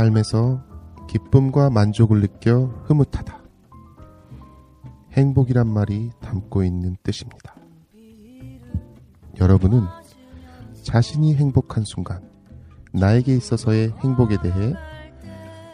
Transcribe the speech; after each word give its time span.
삶에서 0.00 0.62
기쁨과 1.08 1.68
만족을 1.68 2.22
느껴 2.22 2.72
흐뭇하다. 2.86 3.38
행복이란 5.12 5.66
말이 5.66 6.10
담고 6.20 6.64
있는 6.64 6.96
뜻입니다. 7.02 7.54
여러분은 9.38 9.82
자신이 10.82 11.34
행복한 11.34 11.84
순간, 11.84 12.22
나에게 12.94 13.36
있어서의 13.36 13.92
행복에 13.98 14.38
대해 14.40 14.72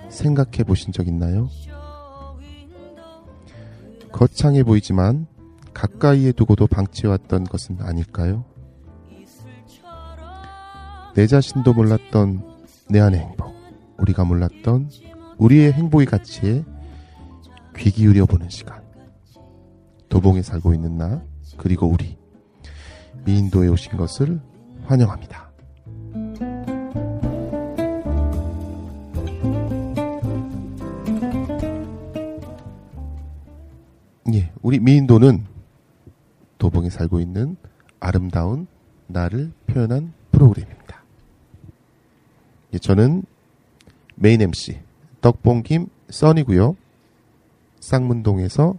생각해 0.09 0.65
보신 0.67 0.93
적 0.93 1.07
있나요? 1.07 1.49
거창해 4.11 4.65
보이지만 4.65 5.29
가까이에 5.73 6.33
두고도 6.33 6.67
방치해왔던 6.67 7.45
것은 7.45 7.81
아닐까요? 7.81 8.45
내 11.15 11.29
자신도 11.29 11.73
몰랐던 11.75 12.43
내 12.89 12.99
안의 12.99 13.21
행복. 13.21 13.46
우리가 13.99 14.25
몰랐던 14.25 14.91
우리의 15.39 15.73
행복의 15.73 16.07
가치에 16.07 16.65
귀 17.77 17.91
기울여 17.91 18.27
보는 18.27 18.49
시간. 18.49 18.83
도봉에 20.09 20.43
살고 20.43 20.73
있는 20.75 20.97
나, 20.97 21.23
그리고 21.57 21.87
우리. 21.87 22.17
미인도에 23.25 23.69
오신 23.69 23.97
것을 23.97 24.41
환영합니다. 24.85 25.51
예, 34.33 34.53
우리 34.63 34.79
미인도는 34.79 35.45
도봉에 36.59 36.91
살고 36.91 37.21
있는 37.21 37.57
아름다운 38.01 38.67
나를 39.07 39.53
표현한 39.67 40.13
프로그램입니다. 40.31 41.03
예, 42.75 42.79
저는 42.79 43.25
메인 44.17 44.43
MC 44.43 44.81
떡봉김 45.21 45.89
써니고요. 46.11 46.77
쌍문동에서 47.81 48.75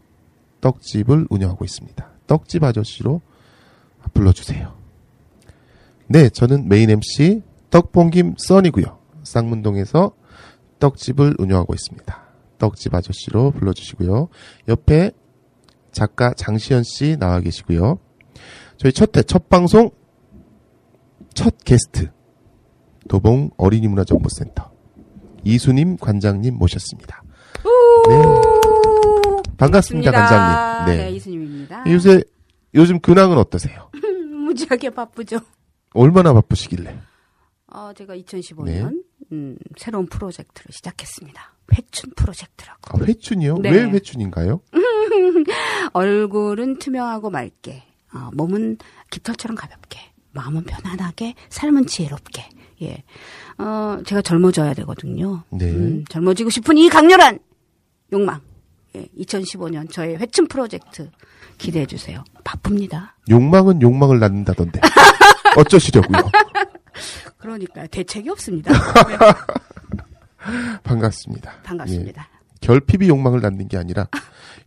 떡집을 0.61 1.27
운영하고 1.29 1.65
있습니다. 1.65 2.09
떡집 2.27 2.63
아저씨로 2.63 3.21
불러주세요. 4.13 4.75
네, 6.07 6.29
저는 6.29 6.67
메인 6.67 6.89
MC 6.89 7.41
떡봉김 7.69 8.35
써니고요. 8.37 8.97
쌍문동에서 9.23 10.13
떡집을 10.79 11.35
운영하고 11.39 11.73
있습니다. 11.73 12.27
떡집 12.57 12.93
아저씨로 12.93 13.51
불러주시고요. 13.51 14.29
옆에 14.67 15.11
작가 15.91 16.33
장시현 16.33 16.83
씨 16.83 17.17
나와 17.17 17.39
계시고요. 17.39 17.99
저희 18.77 18.91
첫 18.91 19.15
회, 19.17 19.23
첫 19.23 19.49
방송, 19.49 19.91
첫 21.33 21.55
게스트, 21.63 22.09
도봉 23.07 23.51
어린이문화정보센터. 23.57 24.76
이수님 25.47 25.97
관장님 25.97 26.55
모셨습니다. 26.55 27.23
네. 28.09 29.47
반갑습니다, 29.57 30.11
관장님. 30.11 30.85
네. 30.85 31.05
네. 31.05 31.11
이수님입니다. 31.11 31.83
요새, 31.91 32.21
요즘 32.73 32.99
근황은 32.99 33.37
어떠세요? 33.37 33.89
무지하게 34.45 34.89
바쁘죠. 34.91 35.39
얼마나 35.93 36.33
바쁘시길래? 36.33 36.99
어, 37.67 37.91
제가 37.95 38.15
2015년 38.17 38.65
네. 38.65 38.89
음, 39.31 39.57
새로운 39.77 40.05
프로젝트를 40.07 40.71
시작했습니다. 40.71 41.53
회춘 41.73 42.11
프로젝트라고. 42.15 42.97
아, 42.97 43.05
회춘이요? 43.05 43.57
네. 43.59 43.71
왜 43.71 43.83
회춘인가요? 43.83 44.61
얼굴은 45.93 46.79
투명하고 46.79 47.29
맑게, 47.29 47.83
어, 48.13 48.29
몸은 48.33 48.77
깃털처럼 49.11 49.55
가볍게, 49.55 49.99
마음은 50.31 50.63
편안하게, 50.63 51.35
삶은 51.49 51.87
지혜롭게. 51.87 52.47
예, 52.83 53.03
어, 53.57 53.97
제가 54.05 54.21
젊어져야 54.21 54.73
되거든요. 54.75 55.43
네. 55.49 55.65
음, 55.65 56.05
젊어지고 56.09 56.49
싶은 56.51 56.77
이 56.77 56.89
강렬한 56.89 57.39
욕망. 58.13 58.39
예, 58.95 59.05
2015년 59.17 59.91
저의 59.91 60.17
회춘 60.17 60.47
프로젝트 60.47 61.09
기대해 61.57 61.85
주세요. 61.85 62.23
바쁩니다. 62.43 63.15
욕망은 63.29 63.81
욕망을 63.81 64.19
낳는다던데. 64.19 64.79
어쩌시려고요? 65.57 66.29
그러니까 67.37 67.87
대책이 67.87 68.29
없습니다. 68.29 68.71
반갑습니다. 70.83 71.51
반갑습니다. 71.63 72.27
예. 72.31 72.37
결핍이 72.61 73.09
욕망을 73.09 73.41
낳는 73.41 73.67
게 73.67 73.77
아니라 73.77 74.07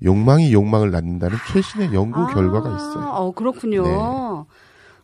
욕망이 0.02 0.52
욕망을 0.52 0.90
낳는다는 0.90 1.36
최신의 1.52 1.92
연구 1.92 2.20
아, 2.20 2.34
결과가 2.34 2.68
있어요. 2.70 3.06
어, 3.08 3.32
그렇군요. 3.32 3.82
네. 3.82 3.94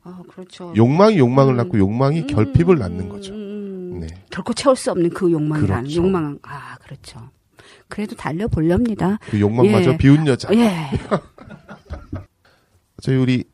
아, 0.06 0.22
그렇죠. 0.28 0.72
욕망이 0.77 1.19
욕망을 1.19 1.55
음. 1.55 1.56
낳고 1.56 1.78
욕망이 1.78 2.21
음, 2.21 2.27
결핍을 2.28 2.77
음, 2.77 2.78
낳는 2.78 3.09
거죠. 3.09 3.34
음, 3.34 3.99
네. 4.00 4.06
결코 4.31 4.53
채울 4.55 4.77
수 4.77 4.93
없는 4.93 5.11
그 5.11 5.31
욕망이라는 5.31 5.83
그렇죠. 5.83 6.03
욕망. 6.03 6.39
아, 6.43 6.77
그렇죠. 6.78 7.31
그래도 7.89 8.15
달려 8.15 8.47
보렵니다. 8.47 9.19
그 9.22 9.41
욕망마저 9.41 9.93
예. 9.93 9.97
비운 9.97 10.27
여자. 10.27 10.49
예. 10.55 10.91
저희 13.03 13.17
우리 13.17 13.44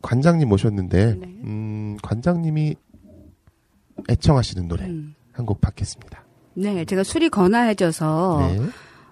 관장님 0.00 0.48
모셨는데, 0.48 1.14
네. 1.14 1.26
음, 1.44 1.96
관장님이 2.02 2.76
애청하시는 4.08 4.66
노래 4.68 4.86
음. 4.86 5.14
한곡 5.32 5.60
받겠습니다. 5.60 6.24
네, 6.54 6.84
제가 6.84 7.04
술이 7.04 7.28
건아해져서 7.28 8.38
네. 8.40 8.60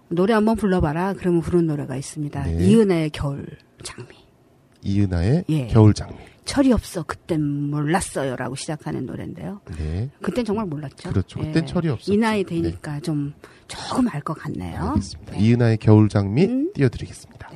노래 0.08 0.34
한번 0.34 0.56
불러봐라. 0.56 1.14
그러면 1.14 1.40
부른 1.40 1.66
노래가 1.66 1.96
있습니다. 1.96 2.44
네. 2.44 2.66
이은혜의 2.66 3.10
겨울 3.10 3.46
장미. 3.82 4.22
이은하의 4.82 5.44
예. 5.48 5.66
겨울 5.68 5.94
장미. 5.94 6.16
철이 6.52 6.70
없어 6.70 7.02
그땐 7.02 7.42
몰랐어요라고 7.70 8.56
시작하는 8.56 9.06
노래인데요. 9.06 9.62
네. 9.78 10.10
그땐 10.20 10.44
정말 10.44 10.66
몰랐죠. 10.66 11.08
예. 11.08 11.12
그렇죠. 11.12 11.40
그땐 11.40 11.64
철이 11.64 11.88
없었죠. 11.88 12.12
이 12.12 12.18
나이 12.18 12.44
되니까 12.44 13.00
좀 13.00 13.32
조금 13.68 14.06
알 14.08 14.20
것 14.20 14.34
같네요. 14.34 14.88
알겠습니다. 14.88 15.32
네. 15.32 15.38
이은하의 15.40 15.78
겨울 15.78 16.10
장미 16.10 16.44
음. 16.44 16.70
띄워드리겠습니다. 16.74 17.48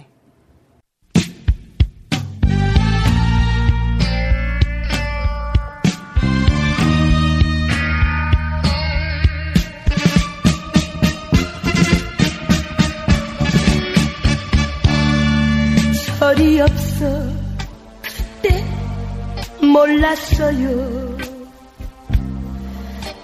몰랐어요. 19.97 21.17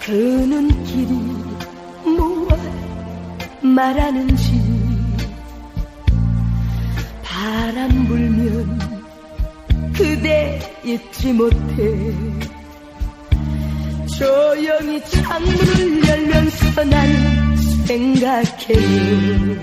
그 0.01 0.11
눈길이 0.11 1.13
무엇 2.05 2.59
말하는지 3.61 4.61
바람 7.23 8.07
불면 8.07 8.79
그대 9.95 10.59
잊지 10.85 11.33
못해. 11.35 12.15
조용히 14.19 15.03
창문을 15.05 16.09
열면서 16.09 16.85
난 16.85 17.57
생각해요 17.87 19.63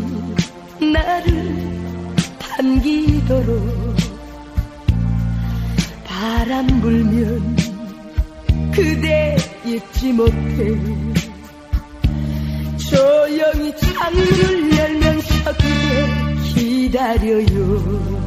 나를 0.81 1.55
반기도록 2.39 3.95
바람 6.03 6.67
불면 6.81 7.55
그대 8.73 9.35
잊지 9.65 10.13
못해. 10.13 11.11
조용히 12.91 13.73
창문을 13.77 14.77
열면서 14.77 15.53
그대 15.53 16.41
기다려요 16.53 18.21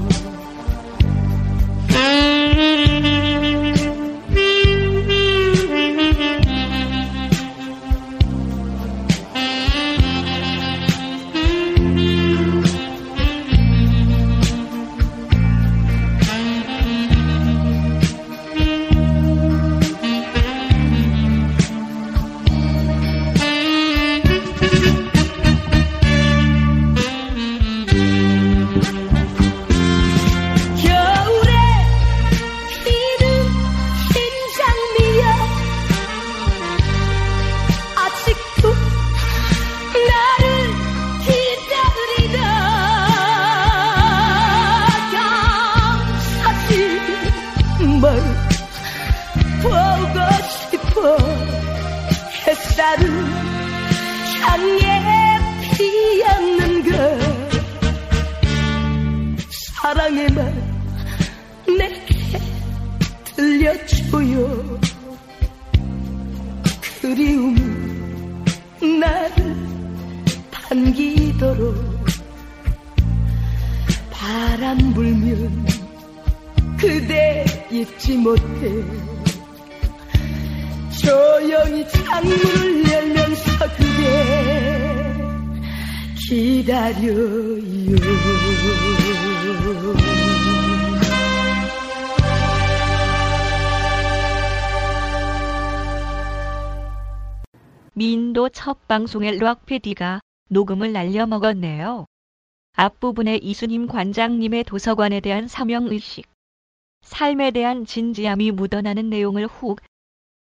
햇살은 52.84 53.08
향해 54.42 55.38
피었는 55.74 56.84
것. 56.84 56.90
사랑의 59.80 60.28
말 60.32 60.52
내게 61.78 62.38
들려줘요. 63.34 64.78
그리움이 67.00 67.60
나를 69.00 69.56
반기도록 70.50 71.74
바람 74.10 74.92
불면 74.92 75.66
그대 76.78 77.46
잊지 77.70 78.18
못해 78.18 79.03
조용히 81.04 81.86
창문을 81.88 82.90
열면서 82.90 83.68
그대 83.76 85.14
기다려요 86.16 87.94
미인도 97.96 98.48
첫 98.48 98.88
방송에 98.88 99.32
락PD가 99.32 100.20
녹음을 100.48 100.92
날려먹었네요. 100.92 102.06
앞부분에 102.76 103.36
이수님 103.36 103.86
관장님의 103.86 104.64
도서관에 104.64 105.20
대한 105.20 105.46
사명의식, 105.46 106.26
삶에 107.02 107.52
대한 107.52 107.86
진지함이 107.86 108.50
묻어나는 108.50 109.10
내용을 109.10 109.46
훅 109.46 109.78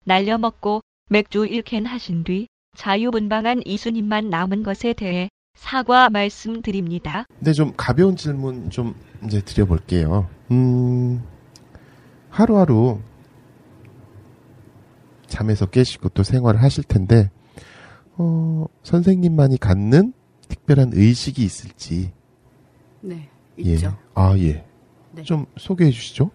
날려먹고 0.06 0.82
맥주 1.10 1.46
1캔 1.46 1.86
하신 1.86 2.24
뒤 2.24 2.48
자유분방한 2.76 3.64
이수님만 3.66 4.30
남은 4.30 4.64
것에 4.64 4.94
대해 4.94 5.30
사과 5.56 6.10
말씀드립니다. 6.10 7.26
근데 7.38 7.54
좀 7.54 7.74
가벼운 7.76 8.16
질문 8.16 8.70
좀 8.70 8.96
이제 9.26 9.42
드려볼게요. 9.42 10.28
음, 10.52 11.22
하루하루 12.30 13.00
잠에서 15.28 15.66
깨시고 15.66 16.10
또 16.10 16.24
생활을 16.24 16.62
하실 16.62 16.84
텐데, 16.84 17.30
어, 18.18 18.66
선생님만이 18.84 19.58
갖는 19.58 20.14
특별한 20.48 20.92
의식이 20.94 21.44
있을지. 21.44 22.12
네, 23.02 23.30
예. 23.60 23.74
있죠. 23.74 23.98
아, 24.14 24.36
예. 24.38 24.66
네. 25.12 25.24
좀 25.24 25.46
소개해 25.58 25.92
주시죠. 25.92 26.32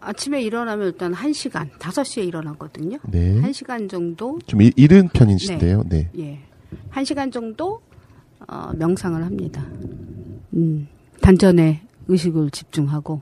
아침에 0.00 0.42
일어나면 0.42 0.86
일단 0.88 1.12
1시간, 1.12 1.70
5시에 1.78 2.26
일어나거든요. 2.26 2.98
네. 3.08 3.40
1시간 3.42 3.88
정도, 3.88 4.38
좀 4.46 4.62
이- 4.62 4.72
이른 4.76 5.08
편이신데요. 5.08 5.84
네. 5.88 6.10
예. 6.18 6.40
1시간 6.90 7.30
정도, 7.30 7.82
어, 8.48 8.72
명상을 8.74 9.22
합니다. 9.22 9.64
음, 10.54 10.88
단전에 11.20 11.82
의식을 12.08 12.50
집중하고, 12.50 13.20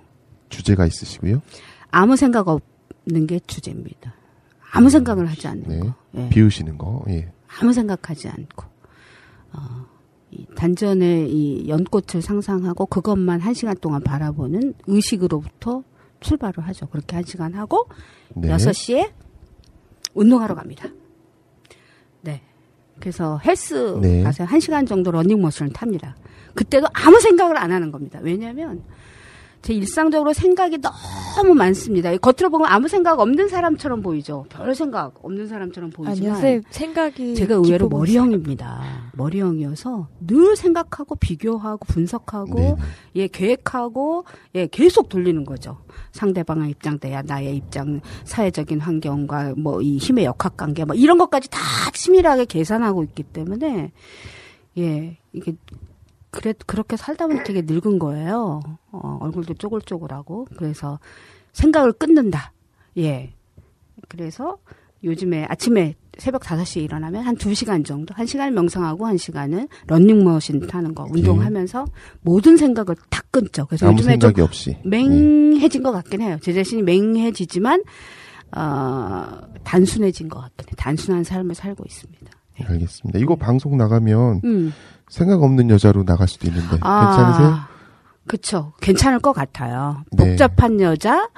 주제가 0.51 0.87
있으시고요. 0.87 1.43
아무 1.91 2.17
생각 2.17 2.47
없는 2.49 3.27
게 3.27 3.41
주제입니다. 3.47 4.15
아무 4.71 4.89
생각을 4.91 5.27
하지 5.27 5.49
않는 5.49 5.65
네. 5.67 5.79
거. 5.81 5.95
예. 6.17 6.29
비우시는 6.29 6.79
거. 6.79 7.05
예. 7.09 7.31
아무 7.61 7.73
생각하지 7.73 8.29
않고, 8.29 8.65
어, 9.55 9.59
이 10.31 10.47
단전에 10.55 11.27
이 11.27 11.69
연꽃을 11.69 12.23
상상하고 12.23 12.87
그것만 12.87 13.41
한 13.41 13.55
시간 13.55 13.75
동안 13.81 14.03
바라보는 14.03 14.75
의식으로부터 14.87 15.83
출발을 16.21 16.67
하죠. 16.69 16.87
그렇게 16.89 17.17
한 17.17 17.25
시간 17.25 17.55
하고, 17.55 17.89
네. 18.35 18.49
6시에 18.49 19.13
운동하러 20.15 20.55
갑니다. 20.55 20.89
네. 22.23 22.43
그래서 23.01 23.41
헬스 23.45 23.99
네. 24.01 24.23
가서 24.23 24.45
1시간 24.45 24.87
정도 24.87 25.11
러닝머신을 25.11 25.73
탑니다. 25.73 26.17
그때도 26.55 26.89
아무 26.93 27.21
생각을 27.21 27.57
안 27.57 27.71
하는 27.71 27.93
겁니다. 27.93 28.19
왜냐하면 28.23 28.83
제 29.63 29.73
일상적으로 29.75 30.33
생각이 30.33 30.79
너무 30.79 31.55
많습니다. 31.55 32.15
겉으로 32.17 32.51
보면 32.51 32.69
아무 32.69 32.89
생각 32.89 33.19
없는 33.19 33.49
사람처럼 33.49 34.03
보이죠. 34.03 34.45
별 34.49 34.75
생각 34.75 35.15
없는 35.25 35.47
사람처럼 35.49 35.91
보이지만 35.91 36.37
아니요, 36.37 36.41
쌤 36.41 36.63
생각이 36.71 37.35
제가 37.35 37.55
의외로 37.57 37.89
머리형입니다. 37.89 39.11
머리형이어서 39.15 40.09
늘 40.27 40.55
생각하고 40.55 41.17
비교하고 41.17 41.85
분석하고 41.87 42.55
네. 42.59 42.77
예 43.17 43.27
계획하고 43.27 44.25
예 44.55 44.67
계속 44.67 45.09
돌리는 45.09 45.45
거죠. 45.45 45.79
상대방의 46.13 46.71
입장 46.71 46.99
대야 46.99 47.23
나의 47.23 47.57
입장, 47.57 48.01
사회적인 48.25 48.81
환경과 48.81 49.55
뭐 49.57 49.79
이 49.81 49.97
힘의 49.99 50.25
역학 50.25 50.57
관계 50.57 50.85
뭐 50.85 50.95
이런 50.95 51.19
것까지 51.19 51.49
다 51.51 51.59
치밀하게 51.93 52.45
계산하고 52.47 53.05
있기 53.05 53.23
때문에 53.23 53.93
예 54.79 55.19
이게 55.33 55.55
그래 56.31 56.55
그렇게 56.67 56.97
살다 56.97 57.27
보니 57.27 57.45
되게 57.45 57.63
늙은 57.63 57.99
거예요. 57.99 58.61
어, 58.93 59.19
얼굴도 59.21 59.55
쪼글쪼글하고 59.55 60.47
그래서 60.57 60.99
생각을 61.53 61.93
끊는다. 61.93 62.53
예. 62.99 63.33
그래서 64.09 64.59
요즘에 65.05 65.47
아침에 65.49 65.95
새벽 66.19 66.43
5시에 66.43 66.83
일어나면 66.83 67.23
한 67.23 67.37
2시간 67.37 67.85
정도, 67.85 68.13
1시간 68.15 68.51
명상하고 68.51 69.07
1시간은 69.07 69.69
런닝머신 69.87 70.67
타는 70.67 70.95
거, 70.95 71.07
운동하면서 71.11 71.87
모든 72.23 72.57
생각을 72.57 72.97
다 73.09 73.23
끊죠. 73.31 73.67
그래서 73.67 73.87
아무 73.87 73.99
요즘에 73.99 74.15
좀 74.19 74.21
생각이 74.23 74.41
없이. 74.43 74.71
예. 74.71 74.89
맹해진 74.89 75.85
것 75.85 75.93
같긴 75.93 76.23
해요. 76.23 76.39
제 76.43 76.53
자신이 76.53 76.83
맹해지지만, 76.83 77.83
어, 78.57 79.41
단순해진 79.63 80.29
것 80.29 80.41
같긴 80.41 80.67
해요. 80.69 80.75
단순한 80.77 81.23
삶을 81.23 81.55
살고 81.55 81.85
있습니다. 81.87 82.33
예. 82.61 82.65
알겠습니다. 82.65 83.21
이거 83.21 83.37
방송 83.37 83.77
나가면 83.77 84.41
음. 84.45 84.73
생각 85.11 85.43
없는 85.43 85.71
여자로 85.71 86.05
나갈 86.05 86.29
수도 86.29 86.47
있는데 86.49 86.71
괜찮으세요? 86.71 87.59
그쵸. 88.27 88.73
괜찮을 88.81 89.21
것 89.21 89.33
같아요. 89.33 90.05
네. 90.13 90.31
복잡한 90.31 90.81
여자, 90.81 91.29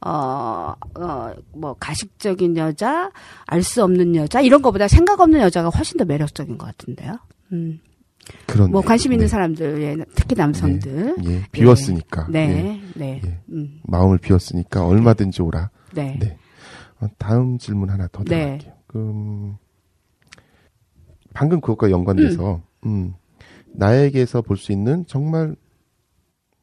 어, 0.00 0.74
어, 0.94 1.32
뭐, 1.52 1.74
가식적인 1.78 2.56
여자, 2.56 3.10
알 3.46 3.62
수 3.62 3.82
없는 3.84 4.14
여자, 4.16 4.40
이런 4.40 4.62
것보다 4.62 4.88
생각 4.88 5.20
없는 5.20 5.40
여자가 5.40 5.68
훨씬 5.68 5.98
더 5.98 6.04
매력적인 6.04 6.56
것 6.56 6.66
같은데요. 6.66 7.18
음. 7.52 7.80
그런 8.46 8.70
뭐, 8.70 8.80
관심 8.82 9.12
있는 9.12 9.26
사람들, 9.28 9.82
예, 9.82 9.96
특히 10.14 10.34
남성들. 10.36 11.16
예, 11.24 11.44
비웠으니까. 11.52 12.26
예, 12.28 12.32
네, 12.32 12.82
네. 12.94 13.20
예. 13.24 13.40
음, 13.50 13.80
마음을 13.84 14.18
비웠으니까 14.18 14.86
얼마든지 14.86 15.42
오라. 15.42 15.70
네. 15.92 16.16
네. 16.20 16.38
어, 17.00 17.06
다음 17.18 17.58
질문 17.58 17.90
하나 17.90 18.06
더 18.12 18.22
네. 18.24 18.58
드릴게요. 18.58 18.72
음, 18.96 19.56
방금 21.34 21.60
그것과 21.60 21.90
연관돼서 21.90 22.56
음, 22.56 22.62
나에게서 23.74 24.42
볼 24.42 24.56
수 24.56 24.72
있는 24.72 25.06
정말 25.06 25.54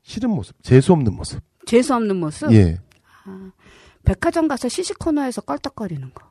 싫은 0.03 0.29
모습, 0.29 0.62
재수 0.63 0.93
없는 0.93 1.13
모습. 1.13 1.41
재수 1.65 1.95
없는 1.95 2.15
모습. 2.17 2.51
예. 2.51 2.79
백화점 4.03 4.48
가서 4.48 4.69
시식 4.69 5.00
코너에서 5.00 5.41
껄떡거리는 5.41 6.12
거. 6.13 6.29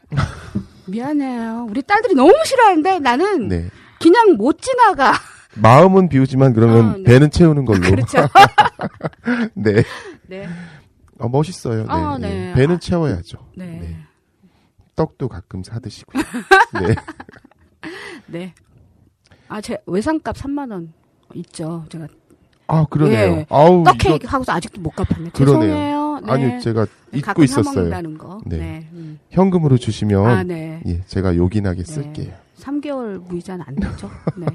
미안해요. 0.87 1.67
우리 1.69 1.83
딸들이 1.83 2.15
너무 2.15 2.33
싫어하는데 2.45 3.01
나는 3.01 3.49
네. 3.49 3.69
그냥 4.01 4.35
못 4.37 4.61
지나가. 4.61 5.13
마음은 5.57 6.09
비우지만 6.09 6.53
그러면 6.53 6.89
아, 6.91 6.97
네. 6.99 7.03
배는 7.05 7.31
채우는 7.31 7.65
걸로. 7.65 7.81
그렇죠. 7.81 8.19
네. 9.55 9.83
네. 10.29 10.49
어, 11.19 11.29
멋있어요. 11.29 11.83
네. 11.83 11.89
아, 11.89 12.17
예. 12.21 12.27
네. 12.29 12.53
배는 12.55 12.77
아, 12.77 12.79
채워야죠. 12.79 13.39
네. 13.57 13.67
네. 13.81 13.97
떡도 14.95 15.29
가끔 15.29 15.65
사드시고요. 15.65 16.23
네. 16.81 16.95
네. 18.27 18.55
아, 19.49 19.61
제 19.61 19.79
외상값 19.87 20.37
3만 20.37 20.71
원 20.73 20.93
있죠. 21.35 21.85
제가 21.91 22.07
아, 22.67 22.87
그러네요. 22.89 23.17
예. 23.19 23.47
아우, 23.51 23.85
떡 23.85 23.97
이거, 23.97 24.09
케이크 24.11 24.27
하고서 24.27 24.53
아직도 24.53 24.81
못 24.81 24.91
갚았네. 24.91 25.31
그러네요. 25.31 26.21
네. 26.25 26.33
아니, 26.33 26.61
제가 26.61 26.87
잊고 27.13 27.43
있었어요. 27.45 27.91
네. 28.47 28.57
네. 28.57 28.89
음. 28.93 29.19
현금으로 29.31 29.77
주시면, 29.77 30.27
아, 30.27 30.43
네. 30.43 30.81
예, 30.87 31.03
제가 31.07 31.37
요긴하게 31.37 31.83
네. 31.83 31.93
쓸게요. 31.93 32.33
3개월 32.59 33.19
무이자는 33.29 33.65
안 33.69 33.75
되죠? 33.77 34.11
네. 34.37 34.47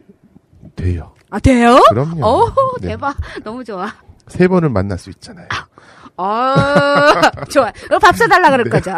돼요. 0.74 1.12
아, 1.28 1.38
돼요? 1.38 1.76
그럼요. 1.90 2.26
오, 2.26 2.50
네. 2.80 2.88
대박. 2.88 3.16
너무 3.42 3.62
좋아. 3.62 3.92
세 4.28 4.48
번을 4.48 4.70
만날 4.70 4.98
수 4.98 5.10
있잖아요. 5.10 5.46
아, 6.16 7.20
좋아. 7.50 7.70
그럼 7.72 8.00
밥 8.00 8.16
사달라 8.16 8.50
그럴 8.50 8.64
네. 8.64 8.70
거죠. 8.70 8.92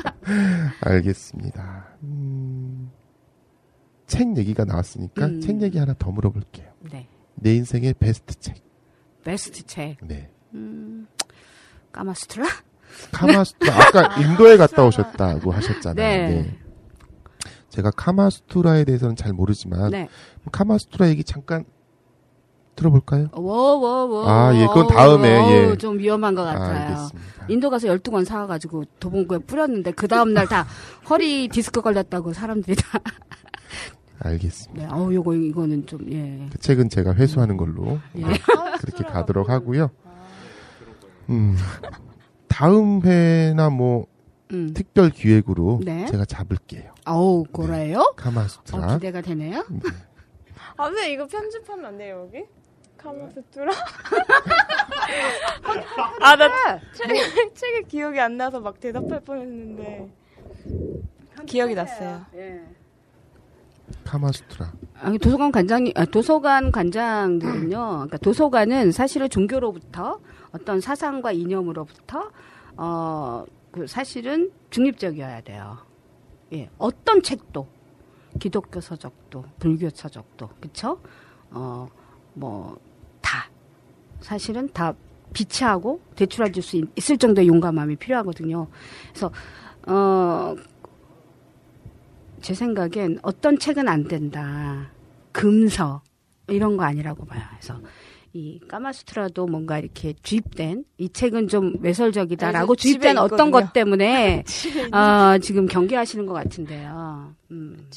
알겠습니다. 0.80 1.84
음, 2.04 2.83
책 4.06 4.36
얘기가 4.36 4.64
나왔으니까 4.64 5.26
음. 5.26 5.40
책 5.40 5.62
얘기 5.62 5.78
하나 5.78 5.94
더 5.98 6.10
물어볼게요. 6.10 6.68
네. 6.92 7.08
내 7.34 7.54
인생의 7.54 7.94
베스트 7.94 8.34
책. 8.38 8.56
베스트 9.24 9.64
책. 9.66 9.96
네. 10.02 10.28
음, 10.54 11.06
까마스트라? 11.92 12.44
카마스투라 13.12 13.74
아까 13.74 14.20
인도에 14.20 14.56
갔다 14.56 14.84
오셨다고 14.84 15.50
하셨잖아요. 15.50 15.94
네. 15.94 16.28
네. 16.42 16.58
제가 17.70 17.90
카마스투라에 17.90 18.84
대해서는 18.84 19.16
잘 19.16 19.32
모르지만 19.32 19.90
네. 19.90 20.08
카마스투라 20.52 21.08
얘기 21.08 21.24
잠깐 21.24 21.64
들어볼까요? 22.76 23.28
워워워. 23.32 24.28
아, 24.28 24.52
예, 24.56 24.66
그건 24.66 24.88
다음에, 24.88 25.28
예. 25.70 25.76
좀 25.76 25.96
위험한 25.98 26.34
것 26.34 26.42
아, 26.46 26.54
같아요. 26.54 26.86
알겠습니다. 26.88 27.46
인도 27.48 27.70
가서 27.70 27.86
12권 27.88 28.24
사와가지고 28.24 28.84
도봉구에 28.98 29.38
뿌렸는데 29.38 29.92
그 29.92 30.08
다음 30.08 30.34
날 30.34 30.46
다 30.48 30.66
허리 31.08 31.48
디스크 31.48 31.80
걸렸다고 31.80 32.32
사람들이 32.32 32.74
다. 32.76 33.00
알겠습니다. 34.20 34.86
네, 34.86 34.92
어우, 34.92 35.12
요거, 35.12 35.34
이거는 35.34 35.86
좀, 35.86 36.10
예. 36.12 36.46
그 36.50 36.58
책은 36.58 36.88
제가 36.88 37.14
회수하는 37.14 37.56
걸로 37.56 37.98
예. 38.16 38.22
그렇게 38.80 39.04
가도록 39.04 39.50
하고요. 39.50 39.90
음, 41.30 41.56
다음 42.48 43.00
회나 43.02 43.70
뭐 43.70 44.06
음. 44.52 44.72
특별 44.74 45.10
기획으로 45.10 45.80
네. 45.84 46.06
제가 46.06 46.24
잡을게요. 46.24 46.94
어우, 47.06 47.44
그래요? 47.44 47.98
어, 48.00 48.14
카마스투라. 48.14 48.94
기대가 48.94 49.20
되네요. 49.20 49.64
아, 50.76 50.88
근데 50.88 51.12
이거 51.12 51.26
편집하면 51.26 51.84
안 51.86 51.98
돼요, 51.98 52.26
여기? 52.26 52.44
카마스투라? 52.96 53.72
아, 56.20 56.36
나 56.36 56.80
책, 56.94 57.54
책에 57.54 57.82
기억이 57.88 58.18
안 58.20 58.36
나서 58.36 58.60
막 58.60 58.80
대답할 58.80 59.20
뻔 59.20 59.40
했는데. 59.40 60.08
기억이 61.46 61.74
났어요. 61.74 62.24
예. 62.34 62.62
카마스투라. 64.04 64.72
아니, 65.00 65.18
도서관 65.18 65.52
관장님, 65.52 65.92
아, 65.96 66.04
도서관 66.04 66.72
관장들은요, 66.72 67.68
그러니까 67.70 68.16
도서관은 68.18 68.92
사실은 68.92 69.28
종교로부터 69.28 70.20
어떤 70.52 70.80
사상과 70.80 71.32
이념으로부터, 71.32 72.30
어, 72.76 73.44
그 73.70 73.86
사실은 73.86 74.50
중립적이어야 74.70 75.40
돼요. 75.42 75.78
예, 76.52 76.70
어떤 76.78 77.22
책도, 77.22 77.66
기독교 78.40 78.80
서적도, 78.80 79.44
불교 79.58 79.90
서적도, 79.90 80.48
그쵸? 80.60 81.00
어, 81.50 81.88
뭐, 82.34 82.78
다. 83.20 83.48
사실은 84.20 84.68
다 84.72 84.94
비치하고 85.32 86.00
대출해 86.14 86.50
줄 86.52 86.62
수 86.62 86.76
있 86.96 87.10
을 87.10 87.18
정도의 87.18 87.48
용감함이 87.48 87.96
필요하거든요. 87.96 88.68
그래서, 89.10 89.30
어, 89.86 90.54
제 92.44 92.52
생각엔 92.52 93.20
어떤 93.22 93.58
책은 93.58 93.88
안 93.88 94.04
된다. 94.04 94.90
금서 95.32 96.02
이런 96.48 96.76
거 96.76 96.84
아니라고 96.84 97.24
봐요. 97.24 97.42
그래서 97.52 97.80
이 98.34 98.60
까마스트라도 98.68 99.46
뭔가 99.46 99.78
이렇게 99.78 100.12
주입된 100.22 100.84
이 100.98 101.08
책은 101.08 101.48
좀 101.48 101.76
외설적이다라고 101.80 102.76
주입된 102.76 103.16
어떤. 103.16 103.50
것 103.50 103.72
때문에 103.72 104.44
어, 104.92 105.38
지금 105.38 105.64
경계하시는 105.64 106.26
것 106.26 106.34
같은데요. 106.34 107.34
음. 107.50 107.88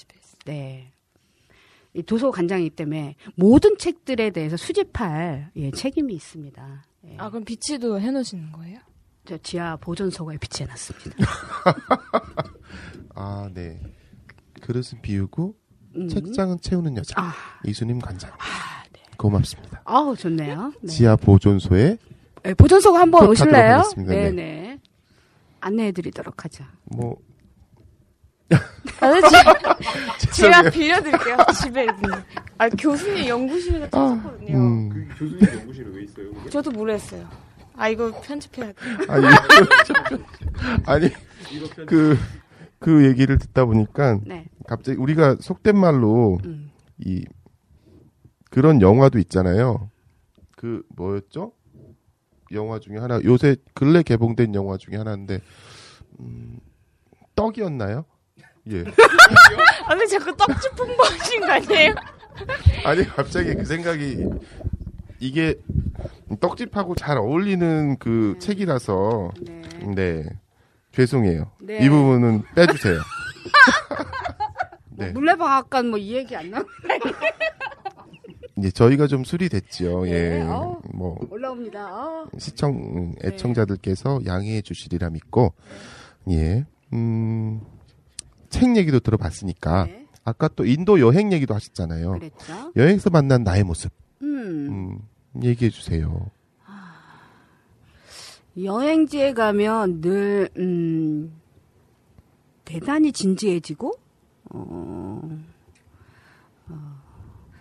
네. 0.46 0.94
이 1.94 2.02
도서 2.02 2.32
관장이기 2.32 2.70
때문에 2.70 3.16
모든 3.36 3.78
책들에 3.78 4.30
대해서 4.30 4.56
수집할 4.56 5.52
예, 5.58 5.72
책임이 5.72 6.14
있습니다. 6.14 6.86
예. 7.10 7.16
아, 7.18 7.30
그럼 7.30 7.44
비치도 7.44 8.00
해놓으시는 8.00 8.54
거예요? 8.54 8.80
저 9.26 9.38
지하 9.40 9.76
보존소에 9.76 10.38
비치해놨습니다. 10.38 11.18
아, 13.14 13.50
네. 13.54 13.82
그릇은 14.62 15.02
비우고 15.02 15.56
음. 15.96 16.10
책장은 16.10 16.60
채우는 16.62 16.98
여자. 16.98 17.16
아, 17.22 17.34
이수님 17.66 18.00
관장. 18.00 18.30
아, 18.32 18.84
네. 18.94 19.02
고맙습니다. 19.18 19.82
아우 19.86 20.16
좋네요. 20.16 20.74
네. 20.82 20.88
지하 20.92 21.16
보존소에 21.16 21.98
네, 22.44 22.54
보존소가 22.54 23.00
한번 23.00 23.26
꼭 23.26 23.32
오실래요? 23.32 23.76
하겠습니다. 23.78 24.14
네. 24.14 24.32
네 24.32 24.32
네. 24.32 24.80
안내해드리도록 25.60 26.46
하죠. 26.46 26.64
뭐 26.86 27.18
아, 29.02 29.12
네, 29.12 29.22
지- 30.20 30.32
제가. 30.42 30.70
빌려드릴게요, 30.70 31.38
집에. 31.62 31.86
아, 32.58 32.70
교수님 32.70 33.28
연구실에다 33.28 33.90
찾았거든요. 33.90 34.58
음. 34.58 35.10
교수님 35.18 35.46
연구실에 35.60 35.90
왜 35.92 36.04
있어요? 36.04 36.34
그게? 36.34 36.50
저도 36.50 36.72
모르겠어요. 36.72 37.28
아, 37.76 37.90
이거 37.90 38.10
편집해야 38.22 38.68
돼. 38.68 38.76
아니, 39.08 39.28
아니 40.86 41.10
그, 41.86 42.18
그 42.80 43.06
얘기를 43.06 43.38
듣다 43.38 43.66
보니까 43.66 44.20
네. 44.26 44.46
갑자기 44.68 44.98
우리가 45.00 45.38
속된 45.40 45.78
말로 45.78 46.38
음. 46.46 46.72
이 47.00 47.26
그런 48.50 48.82
영화도 48.82 49.20
있잖아요. 49.20 49.90
그 50.56 50.84
뭐였죠? 50.96 51.54
영화 52.52 52.80
중에 52.80 52.98
하나 52.98 53.20
요새 53.24 53.58
근래 53.74 54.04
개봉된 54.04 54.56
영화 54.56 54.78
중에 54.78 54.96
하나인데 54.96 55.42
음, 56.20 56.60
떡이었나요? 57.36 58.06
예. 58.72 58.84
아, 59.86 59.90
근데 59.90 60.06
자꾸 60.08 60.36
떡집 60.36 60.80
홍보하신 60.80 61.42
거 61.42 61.52
아니에요? 61.52 61.96
아니 62.86 63.04
갑자기 63.06 63.54
그 63.56 63.66
생각이 63.66 64.26
이게 65.20 65.56
떡집하고 66.40 66.96
잘 66.96 67.18
어울리는 67.18 67.98
그 67.98 68.36
책이라서 68.40 69.32
네. 69.42 69.62
네 69.96 70.24
죄송해요. 71.08 71.52
네. 71.62 71.86
이 71.86 71.90
부분은 71.90 72.42
빼주세요. 72.56 73.00
네. 74.98 75.12
물레방앗간 75.12 75.90
뭐 75.90 76.00
이 76.00 76.16
얘기 76.16 76.36
안 76.36 76.50
나? 76.50 76.66
이제 78.58 78.72
저희가 78.72 79.06
좀 79.06 79.24
술이 79.24 79.50
됐지요. 79.50 80.06
네, 80.06 80.40
예. 80.40 80.42
아우. 80.42 80.82
뭐 80.92 81.16
올라옵니다. 81.30 81.80
아. 81.80 82.26
시청 82.40 82.72
음, 82.72 83.14
애청자들께서 83.24 84.22
양해해 84.26 84.64
주시리라 84.64 85.12
믿고 85.12 85.54
예. 86.32 86.66
음. 86.94 87.62
책 88.50 88.76
얘기도 88.76 89.00
들어봤으니까 89.00 89.86
네. 89.86 90.08
아까 90.24 90.48
또 90.48 90.66
인도 90.66 91.00
여행 91.00 91.32
얘기도 91.32 91.54
하셨잖아요. 91.54 92.14
그랬죠. 92.14 92.72
여행에서 92.76 93.12
만난 93.12 93.44
나의 93.44 93.64
모습 93.64 93.92
음. 94.24 95.00
음, 95.36 95.44
얘기해 95.44 95.70
주세요. 95.70 96.32
여행지에 98.64 99.34
가면 99.34 100.02
늘, 100.02 100.50
음, 100.58 101.32
대단히 102.66 103.12
진지해지고, 103.12 103.94
어, 104.52 105.40
어, 106.70 107.02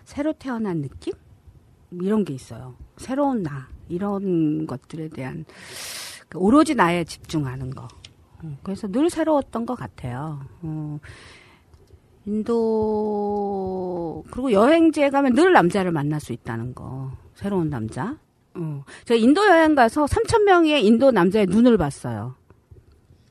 새로 0.03 0.33
태어난 0.33 0.81
느낌? 0.81 1.13
뭐 1.89 2.03
이런 2.03 2.25
게 2.25 2.33
있어요. 2.33 2.75
새로운 2.97 3.43
나. 3.43 3.67
이런 3.89 4.65
것들에 4.65 5.09
대한, 5.09 5.45
그 6.27 6.39
오로지 6.39 6.75
나에 6.75 7.03
집중하는 7.03 7.69
거. 7.69 7.87
어, 8.43 8.57
그래서 8.63 8.87
늘 8.87 9.09
새로웠던 9.09 9.65
것 9.65 9.75
같아요. 9.75 10.41
어, 10.61 10.99
인도, 12.25 14.23
그리고 14.31 14.51
여행지에 14.51 15.11
가면 15.11 15.33
늘 15.33 15.53
남자를 15.53 15.91
만날 15.91 16.19
수 16.19 16.33
있다는 16.33 16.73
거. 16.73 17.11
새로운 17.35 17.69
남자. 17.69 18.17
어. 18.57 18.83
제가 19.05 19.19
인도 19.19 19.45
여행 19.47 19.75
가서 19.75 20.05
3천 20.05 20.43
명의 20.43 20.85
인도 20.85 21.11
남자의 21.11 21.45
눈을 21.47 21.77
봤어요. 21.77 22.35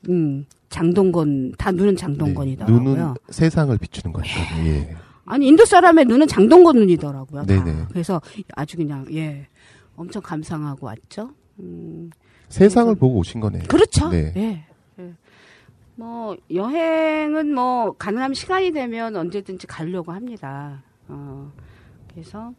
음, 0.09 0.45
장동건 0.69 1.53
다 1.57 1.71
눈은 1.71 1.95
장동건이더라고요. 1.95 2.77
네, 2.79 2.83
눈은 2.83 3.13
세상을 3.29 3.77
비추는 3.77 4.13
거죠. 4.13 4.29
예. 4.65 4.95
아니 5.25 5.47
인도 5.47 5.65
사람의 5.65 6.05
눈은 6.05 6.27
장동건 6.27 6.77
눈이더라고요. 6.77 7.43
다. 7.43 7.45
네네. 7.63 7.85
그래서 7.89 8.21
아주 8.55 8.77
그냥 8.77 9.05
예, 9.13 9.47
엄청 9.95 10.21
감상하고 10.21 10.85
왔죠. 10.87 11.31
음, 11.59 12.09
세상을 12.49 12.93
그래서- 12.93 12.99
보고 12.99 13.19
오신 13.19 13.41
거네요. 13.41 13.63
그렇죠. 13.67 14.09
네. 14.09 14.31
예. 14.37 14.65
예. 14.99 15.13
뭐 15.95 16.37
여행은 16.53 17.53
뭐 17.53 17.91
가능하면 17.97 18.35
시간이 18.35 18.71
되면 18.71 19.15
언제든지 19.15 19.65
가려고 19.67 20.11
합니다. 20.11 20.83
어, 21.07 21.51
그래서 22.11 22.53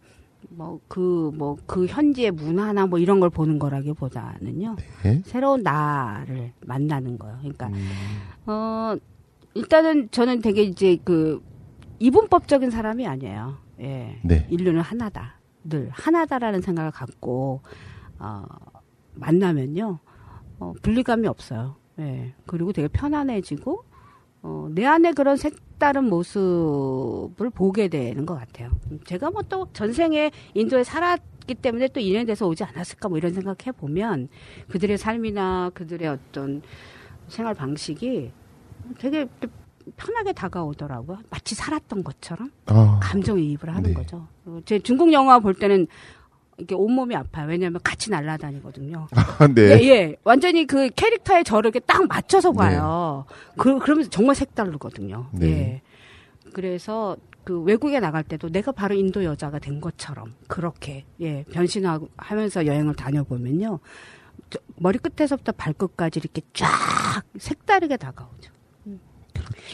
뭐 0.50 0.80
그 0.88 1.30
뭐 1.34 1.56
그 1.66 1.86
현지의 1.86 2.30
문화나 2.30 2.86
뭐 2.86 2.98
이런 2.98 3.20
걸 3.20 3.30
보는 3.30 3.58
거라기보다는요. 3.58 4.76
네. 5.02 5.22
새로운 5.24 5.62
나를 5.62 6.52
만나는 6.64 7.18
거예요. 7.18 7.36
그러니까 7.38 7.68
음, 7.68 7.88
어 8.46 8.96
일단은 9.54 10.10
저는 10.10 10.40
되게 10.40 10.62
이제 10.62 10.96
그 11.04 11.42
이분법적인 11.98 12.70
사람이 12.70 13.06
아니에요. 13.06 13.56
예. 13.80 14.20
네. 14.24 14.46
인류는 14.50 14.80
하나다. 14.80 15.34
늘 15.64 15.90
하나다라는 15.92 16.60
생각을 16.62 16.90
갖고 16.92 17.60
어 18.18 18.44
만나면요. 19.14 19.98
어 20.60 20.72
분리감이 20.82 21.26
없어요. 21.26 21.76
예. 21.98 22.34
그리고 22.46 22.72
되게 22.72 22.88
편안해지고 22.88 23.84
어, 24.42 24.68
내 24.70 24.86
안에 24.86 25.12
그런 25.12 25.36
색 25.36 25.54
다른 25.78 26.08
모습을 26.08 27.50
보게 27.50 27.88
되는 27.88 28.26
것 28.26 28.34
같아요. 28.34 28.70
제가 29.06 29.30
뭐 29.30 29.42
또 29.48 29.66
전생에 29.72 30.30
인도에 30.54 30.84
살았기 30.84 31.54
때문에 31.54 31.88
또 31.88 32.00
인연이 32.00 32.26
돼서 32.26 32.46
오지 32.46 32.64
않았을까 32.64 33.08
뭐 33.08 33.16
이런 33.16 33.32
생각해 33.32 33.72
보면 33.76 34.28
그들의 34.68 34.98
삶이나 34.98 35.70
그들의 35.74 36.06
어떤 36.08 36.60
생활 37.28 37.54
방식이 37.54 38.30
되게 38.98 39.26
편하게 39.96 40.32
다가오더라고요. 40.34 41.18
마치 41.30 41.54
살았던 41.54 42.04
것처럼 42.04 42.50
아, 42.66 42.98
감정이입을 43.02 43.68
하는 43.74 43.82
네. 43.90 43.94
거죠. 43.94 44.26
어, 44.44 44.58
제 44.66 44.78
중국 44.80 45.12
영화 45.14 45.38
볼 45.38 45.54
때는 45.54 45.86
이게 46.58 46.74
온몸이 46.74 47.14
아파요. 47.14 47.46
왜냐하면 47.48 47.80
같이 47.84 48.10
날아다니거든요. 48.10 49.06
아, 49.14 49.46
네. 49.48 49.80
예, 49.80 49.88
예. 49.88 50.16
완전히 50.24 50.66
그 50.66 50.90
캐릭터에 50.90 51.42
저를 51.44 51.68
이렇게 51.68 51.80
딱 51.80 52.06
맞춰서 52.08 52.52
봐요. 52.52 53.24
그, 53.56 53.78
그러면서 53.78 54.10
정말 54.10 54.34
색다르거든요. 54.34 55.28
네. 55.32 55.46
예. 55.46 55.82
그래서 56.52 57.16
그 57.44 57.60
외국에 57.62 58.00
나갈 58.00 58.24
때도 58.24 58.48
내가 58.50 58.72
바로 58.72 58.94
인도 58.94 59.24
여자가 59.24 59.58
된 59.60 59.80
것처럼 59.80 60.34
그렇게, 60.48 61.04
예, 61.20 61.44
변신하고 61.52 62.08
하면서 62.16 62.66
여행을 62.66 62.94
다녀보면요. 62.94 63.78
저- 64.50 64.58
머리 64.76 64.98
끝에서부터 64.98 65.52
발끝까지 65.52 66.18
이렇게 66.20 66.42
쫙 66.54 66.68
색다르게 67.38 67.96
다가오죠. 67.96 68.52
음. 68.86 69.00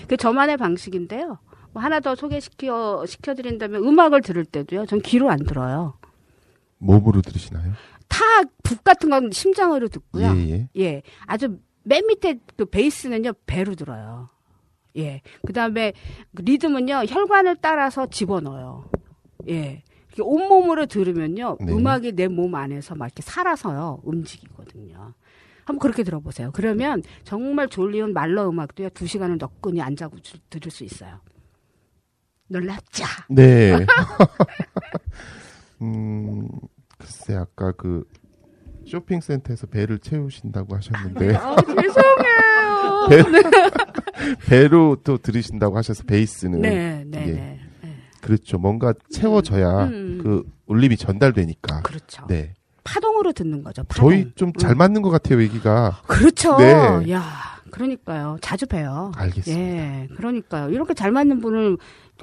그 0.06 0.16
저만의 0.16 0.56
방식인데요. 0.58 1.38
뭐 1.72 1.82
하나 1.82 1.98
더 2.00 2.14
소개시켜, 2.14 3.04
시켜드린다면 3.06 3.82
음악을 3.84 4.20
들을 4.20 4.44
때도요. 4.44 4.86
전 4.86 5.00
귀로 5.00 5.30
안 5.30 5.38
들어요. 5.44 5.94
몸으로 6.84 7.22
들으시나요? 7.22 7.72
타북 8.08 8.84
같은 8.84 9.10
건 9.10 9.30
심장으로 9.32 9.88
듣고요. 9.88 10.26
예, 10.36 10.50
예. 10.50 10.68
예, 10.78 11.02
아주 11.26 11.58
맨 11.82 12.06
밑에 12.06 12.38
그 12.56 12.64
베이스는요 12.66 13.32
배로 13.46 13.74
들어요. 13.74 14.28
예, 14.96 15.20
그 15.46 15.52
다음에 15.52 15.92
리듬은요 16.34 17.04
혈관을 17.08 17.56
따라서 17.60 18.06
집어넣어요. 18.06 18.88
예, 19.48 19.82
온몸으로 20.20 20.86
들으면요 20.86 21.56
네. 21.60 21.72
음악이 21.72 22.12
내 22.12 22.28
몸 22.28 22.54
안에서 22.54 22.94
막 22.94 23.06
이렇게 23.06 23.22
살아서요 23.22 24.00
움직이거든요. 24.04 25.14
한번 25.64 25.78
그렇게 25.80 26.02
들어보세요. 26.04 26.50
그러면 26.52 27.02
정말 27.24 27.68
졸리운 27.68 28.12
말러 28.12 28.48
음악도요 28.48 28.90
두 28.90 29.06
시간을 29.06 29.38
너끈히 29.38 29.80
안 29.80 29.96
자고 29.96 30.18
주- 30.20 30.38
들을 30.50 30.70
수 30.70 30.84
있어요. 30.84 31.20
놀랍죠? 32.48 33.04
네. 33.30 33.74
음, 35.82 36.46
글쎄, 37.04 37.34
아까 37.34 37.73
그 37.73 38.04
쇼핑센터에서 38.87 39.66
배를 39.66 39.99
채우신다고 39.99 40.75
하셨는데, 40.76 41.37
아, 41.37 41.56
죄송해요. 41.56 43.08
배, 43.11 43.23
배로 44.49 44.96
또 45.04 45.18
들으신다고 45.18 45.76
하셔서 45.76 46.04
베이스는. 46.04 46.62
네, 46.62 47.04
네, 47.06 47.20
예. 47.20 47.32
네. 47.32 47.61
네. 47.82 47.96
그렇죠. 48.23 48.58
뭔가 48.58 48.94
채워져야 49.11 49.84
음. 49.84 50.20
그 50.23 50.44
울림이 50.66 50.96
전달되니까. 50.96 51.82
그렇죠. 51.82 52.26
네. 52.26 52.54
파동으로 52.84 53.32
듣는 53.32 53.62
거죠. 53.62 53.84
파동. 53.84 54.10
저희 54.10 54.32
좀잘 54.34 54.73
음. 54.73 54.78
맞는 54.78 55.02
것 55.02 55.10
같아요, 55.10 55.43
얘기가. 55.43 56.02
그렇죠. 56.06 56.56
네. 56.56 57.10
야, 57.10 57.53
그러니까요. 57.75 58.39
자주 58.41 58.67
봬요. 58.67 59.10
알겠습니다. 59.17 59.60
예, 59.60 60.08
그러니까요. 60.15 60.71
이렇게 60.71 60.95
잘 60.95 61.10
맞는 61.10 61.41
분을 61.41 61.76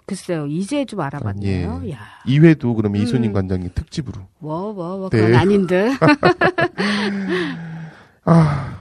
글쎄요. 0.05 0.47
이제 0.47 0.85
좀 0.85 1.01
알아봤네요. 1.01 1.81
예. 1.85 1.91
야, 1.91 1.99
2회도 2.25 2.73
그럼 2.75 2.95
음. 2.95 3.33
관장님 3.33 3.71
특집으로. 3.75 4.21
뭐, 4.39 4.71
뭐, 4.71 4.97
뭐, 4.97 5.09
네. 5.09 5.17
그건 5.17 5.35
아닌 5.35 5.67
듯. 5.67 5.91
아, 8.23 8.79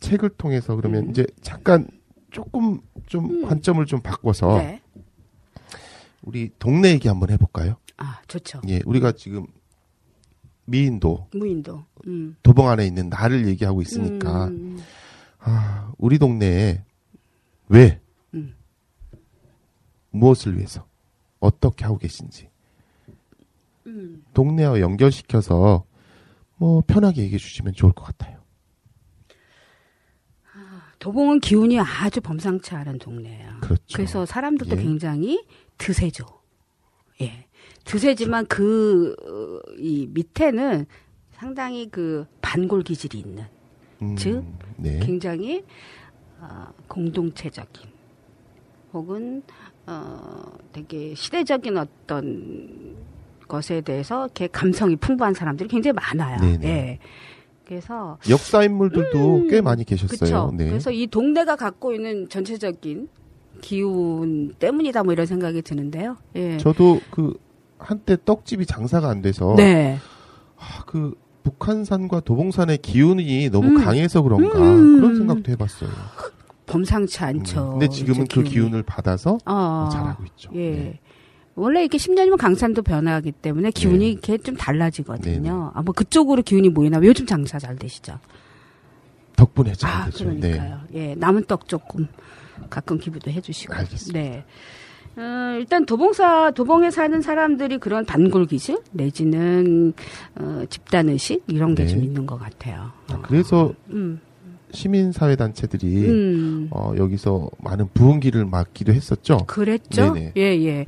책을 0.00 0.30
통해서 0.30 0.74
그러면 0.74 1.04
음. 1.04 1.10
이제 1.10 1.24
잠깐 1.40 1.86
조금 2.32 2.80
좀 3.06 3.26
음. 3.26 3.46
관점을 3.46 3.86
좀 3.86 4.00
바꿔서 4.00 4.58
네. 4.58 4.82
우리 6.22 6.50
동네 6.58 6.90
얘기 6.90 7.06
한번 7.06 7.30
해볼까요? 7.30 7.76
아, 7.96 8.18
좋죠. 8.26 8.60
예, 8.68 8.80
우리가 8.84 9.12
지금 9.12 9.46
미인도 10.64 11.28
무인도. 11.32 11.84
음. 12.08 12.34
도봉 12.42 12.68
안에 12.68 12.84
있는 12.84 13.08
나를 13.08 13.46
얘기하고 13.46 13.82
있으니까 13.82 14.46
음, 14.46 14.80
아, 15.46 15.92
우리 15.96 16.18
동네에 16.18 16.84
왜 17.68 18.00
음. 18.34 18.56
무엇을 20.10 20.56
위해서 20.56 20.86
어떻게 21.38 21.84
하고 21.84 21.98
계신지 21.98 22.50
음. 23.86 24.24
동네와 24.34 24.80
연결시켜서 24.80 25.84
뭐 26.56 26.82
편하게 26.86 27.22
얘기해 27.22 27.38
주시면 27.38 27.74
좋을 27.74 27.92
것 27.92 28.04
같아요. 28.04 28.36
도봉은 30.98 31.40
기운이 31.40 31.78
아주 31.78 32.20
범상치 32.20 32.74
않은 32.74 32.98
동네예요. 32.98 33.58
그렇죠. 33.60 33.82
그래서 33.94 34.26
사람들도 34.26 34.76
예. 34.76 34.82
굉장히 34.82 35.44
드세죠. 35.78 36.24
예. 37.20 37.46
드세지만 37.84 38.46
그, 38.46 39.14
어, 39.22 39.72
이 39.78 40.08
밑에는 40.10 40.86
상당히 41.30 41.88
그 41.90 42.26
반골 42.40 42.82
기질이 42.82 43.20
있는 43.20 43.44
음, 44.02 44.16
즉, 44.16 44.44
네. 44.76 44.98
굉장히 45.00 45.64
어, 46.40 46.66
공동체적인 46.88 47.88
혹은 48.92 49.42
어, 49.86 50.52
되게 50.72 51.14
시대적인 51.14 51.76
어떤 51.78 52.96
것에 53.48 53.80
대해서 53.80 54.24
이렇게 54.24 54.48
감성이 54.48 54.96
풍부한 54.96 55.34
사람들이 55.34 55.68
굉장히 55.68 55.94
많아요. 55.94 56.40
네네. 56.40 56.66
예. 56.66 56.98
그래서 57.64 58.18
역사 58.28 58.62
인물들도 58.62 59.36
음, 59.36 59.48
꽤 59.48 59.60
많이 59.60 59.84
계셨어요. 59.84 60.16
그렇죠. 60.18 60.52
네. 60.56 60.68
그래서 60.68 60.90
이 60.90 61.06
동네가 61.06 61.56
갖고 61.56 61.92
있는 61.92 62.28
전체적인 62.28 63.08
기운 63.60 64.54
때문이다 64.58 65.02
뭐 65.02 65.12
이런 65.12 65.26
생각이 65.26 65.62
드는데요. 65.62 66.16
예. 66.36 66.58
저도 66.58 67.00
그 67.10 67.34
한때 67.78 68.16
떡집이 68.24 68.66
장사가 68.66 69.08
안 69.08 69.22
돼서 69.22 69.54
네. 69.56 69.98
아, 70.56 70.84
그 70.86 71.14
북한산과 71.46 72.20
도봉산의 72.20 72.78
기운이 72.78 73.50
너무 73.50 73.68
음. 73.68 73.84
강해서 73.84 74.20
그런가 74.20 74.58
음. 74.58 74.96
그런 74.96 75.16
생각도 75.16 75.52
해봤어요. 75.52 75.90
범상치 76.66 77.22
않죠. 77.22 77.66
음. 77.66 77.70
근데 77.78 77.88
지금은 77.88 78.26
그 78.26 78.42
기운이. 78.42 78.50
기운을 78.50 78.82
받아서 78.82 79.38
어, 79.46 79.88
잘하고 79.92 80.24
있죠. 80.24 80.50
예. 80.54 80.70
네. 80.70 81.00
원래 81.54 81.82
이렇게 81.82 81.98
10년이면 81.98 82.36
강산도 82.36 82.82
변화하기 82.82 83.30
때문에 83.32 83.70
기운이 83.70 83.98
네. 83.98 84.10
이렇게 84.10 84.38
좀 84.38 84.56
달라지거든요. 84.56 85.40
네네. 85.42 85.70
아, 85.72 85.82
뭐 85.82 85.94
그쪽으로 85.94 86.42
기운이 86.42 86.68
모이나 86.70 86.98
요즘 87.02 87.26
장사 87.26 87.58
잘 87.60 87.76
되시죠? 87.76 88.18
덕분에 89.36 89.74
잘 89.74 89.90
아, 89.90 90.04
되죠. 90.06 90.24
네. 90.32 90.40
그러니까요. 90.50 90.80
예, 90.94 91.14
남은 91.14 91.44
떡 91.44 91.68
조금 91.68 92.08
가끔 92.68 92.98
기부도 92.98 93.30
해주시고. 93.30 93.72
알겠습니다. 93.72 94.18
네. 94.18 94.44
어, 95.16 95.56
일단 95.58 95.86
도봉사 95.86 96.52
도봉에 96.52 96.90
사는 96.90 97.20
사람들이 97.22 97.78
그런 97.78 98.04
단골 98.04 98.46
기질 98.46 98.78
내지는 98.92 99.94
어, 100.38 100.64
집단 100.68 101.08
의식 101.08 101.42
이런 101.46 101.74
게 101.74 101.84
네. 101.84 101.88
좀 101.88 102.02
있는 102.02 102.26
것 102.26 102.38
같아요. 102.38 102.92
아, 103.10 103.20
그래서 103.22 103.72
음, 103.90 104.20
시민 104.72 105.12
사회 105.12 105.36
단체들이 105.36 106.08
음. 106.08 106.68
어, 106.70 106.92
여기서 106.96 107.48
많은 107.58 107.88
부흥기를 107.94 108.44
막기도 108.44 108.92
했었죠. 108.92 109.38
그랬죠. 109.46 110.12
네네. 110.12 110.32
예, 110.36 110.42
예. 110.42 110.86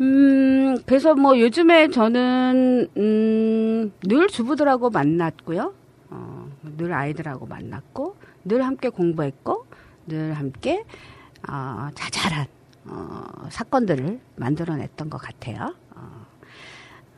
음, 0.00 0.78
그래서 0.86 1.14
뭐 1.14 1.38
요즘에 1.38 1.88
저는, 1.90 2.88
음, 2.96 3.92
늘 4.02 4.28
주부들하고 4.28 4.90
만났고요. 4.90 5.72
어, 6.10 6.48
늘 6.76 6.92
아이들하고 6.92 7.46
만났고, 7.46 8.16
늘 8.44 8.64
함께 8.64 8.88
공부했고, 8.88 9.66
늘 10.06 10.32
함께, 10.34 10.84
어, 11.48 11.88
자잘한, 11.94 12.46
어, 12.84 13.24
사건들을 13.50 14.20
만들어냈던 14.36 15.10
것 15.10 15.18
같아요. 15.18 15.74
어, 15.94 16.26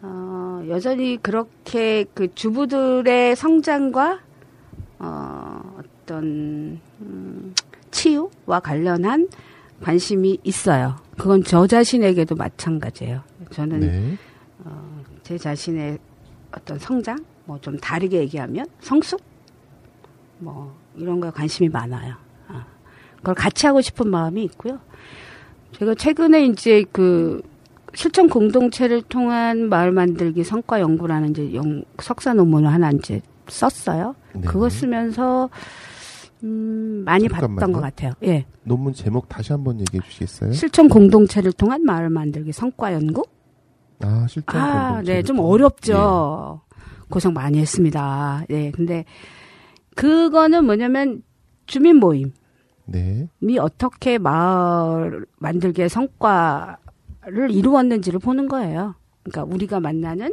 어, 0.02 0.64
여전히 0.68 1.18
그렇게 1.22 2.04
그 2.14 2.34
주부들의 2.34 3.34
성장과, 3.36 4.20
어, 4.98 5.76
어떤, 5.78 6.80
음, 7.00 7.54
치유와 7.90 8.60
관련한 8.60 9.28
관심이 9.82 10.38
있어요. 10.44 10.96
그건 11.18 11.42
저 11.44 11.66
자신에게도 11.66 12.34
마찬가지예요. 12.34 13.22
저는 13.50 13.80
네. 13.80 14.16
제 15.22 15.38
자신의 15.38 15.98
어떤 16.52 16.78
성장, 16.78 17.24
뭐 17.46 17.58
좀 17.58 17.78
다르게 17.78 18.18
얘기하면 18.18 18.66
성숙, 18.80 19.20
뭐 20.38 20.76
이런 20.96 21.20
거에 21.20 21.30
관심이 21.30 21.68
많아요. 21.68 22.14
아. 22.48 22.66
그걸 23.16 23.34
같이 23.34 23.66
하고 23.66 23.80
싶은 23.80 24.08
마음이 24.08 24.44
있고요. 24.44 24.80
제가 25.78 25.94
최근에 25.94 26.46
이제 26.46 26.84
그 26.92 27.42
실천 27.94 28.28
공동체를 28.28 29.02
통한 29.02 29.68
마을 29.68 29.92
만들기 29.92 30.44
성과 30.44 30.80
연구라는 30.80 31.30
이제 31.30 31.54
영, 31.54 31.82
석사 32.00 32.34
논문을 32.34 32.70
하나 32.72 32.90
이제 32.90 33.20
썼어요. 33.48 34.14
네. 34.34 34.40
그거 34.42 34.68
쓰면서 34.68 35.48
음, 36.42 37.02
많이 37.04 37.28
봤던 37.28 37.50
잠깐만요. 37.56 37.72
것 37.74 37.80
같아요. 37.80 38.12
예. 38.24 38.44
논문 38.64 38.92
제목 38.92 39.28
다시 39.28 39.52
한번 39.52 39.80
얘기해 39.80 40.02
주시겠어요? 40.04 40.52
실천 40.52 40.88
공동체를 40.88 41.52
통한 41.52 41.84
마을 41.84 42.10
만들기 42.10 42.52
성과 42.52 42.92
연구? 42.92 43.22
아, 44.00 44.26
실전 44.28 44.60
아, 44.60 44.86
공동체. 44.88 45.14
네, 45.14 45.22
좀 45.22 45.38
어렵죠. 45.38 46.60
고생 47.08 47.32
많이 47.32 47.58
했습니다. 47.58 48.44
예, 48.50 48.70
근데 48.72 49.04
그거는 49.94 50.64
뭐냐면 50.64 51.22
주민 51.66 51.96
모임 51.96 52.32
이 52.88 52.92
네. 52.92 53.28
어떻게 53.58 54.18
마을 54.18 55.24
만들기의 55.38 55.88
성과를 55.88 57.50
이루었는지를 57.50 58.18
보는 58.20 58.48
거예요. 58.48 58.94
그러니까 59.22 59.54
우리가 59.54 59.80
만나는 59.80 60.32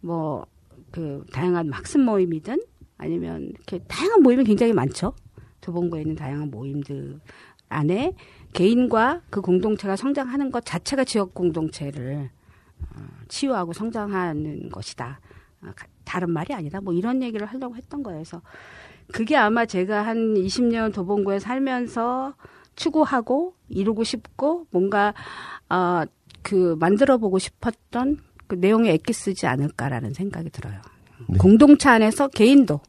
뭐 0.00 0.46
그 0.90 1.24
다양한 1.32 1.72
학습 1.72 2.00
모임이든 2.00 2.60
아니면 2.98 3.42
이렇게 3.50 3.78
다양한 3.86 4.22
모임이 4.24 4.42
굉장히 4.42 4.72
많죠. 4.72 5.12
도봉구에 5.60 6.00
있는 6.00 6.16
다양한 6.16 6.50
모임들 6.50 7.20
안에 7.68 8.14
개인과 8.54 9.22
그 9.30 9.40
공동체가 9.40 9.94
성장하는 9.94 10.50
것 10.50 10.64
자체가 10.64 11.04
지역 11.04 11.32
공동체를 11.32 12.28
어, 12.80 13.00
치유하고 13.28 13.72
성장하는 13.72 14.70
것이다. 14.70 15.20
어, 15.62 15.66
가- 15.76 15.86
다른 16.04 16.32
말이 16.32 16.52
아니다. 16.54 16.80
뭐 16.80 16.92
이런 16.92 17.22
얘기를 17.22 17.46
하려고 17.46 17.76
했던 17.76 18.02
거예요. 18.02 18.18
그래서 18.18 18.42
그게 19.12 19.36
아마 19.36 19.66
제가 19.66 20.06
한 20.06 20.34
20년 20.34 20.92
도봉구에 20.92 21.38
살면서 21.38 22.34
추구하고 22.76 23.54
이루고 23.68 24.04
싶고 24.04 24.66
뭔가 24.70 25.14
어, 25.68 26.02
그 26.42 26.76
만들어 26.78 27.18
보고 27.18 27.38
싶었던 27.38 28.18
그 28.46 28.56
내용에 28.56 28.90
애기 28.92 29.12
쓰지 29.12 29.46
않을까라는 29.46 30.14
생각이 30.14 30.50
들어요. 30.50 30.80
네. 31.28 31.38
공동체 31.38 31.88
안에서 31.88 32.28
개인도 32.28 32.80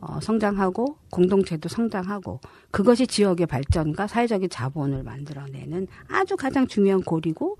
어, 0.00 0.18
성장하고 0.20 0.98
공동체도 1.10 1.68
성장하고 1.68 2.40
그것이 2.72 3.06
지역의 3.06 3.46
발전과 3.46 4.08
사회적인 4.08 4.50
자본을 4.50 5.04
만들어내는 5.04 5.86
아주 6.08 6.36
가장 6.36 6.66
중요한 6.66 7.02
고리고 7.02 7.56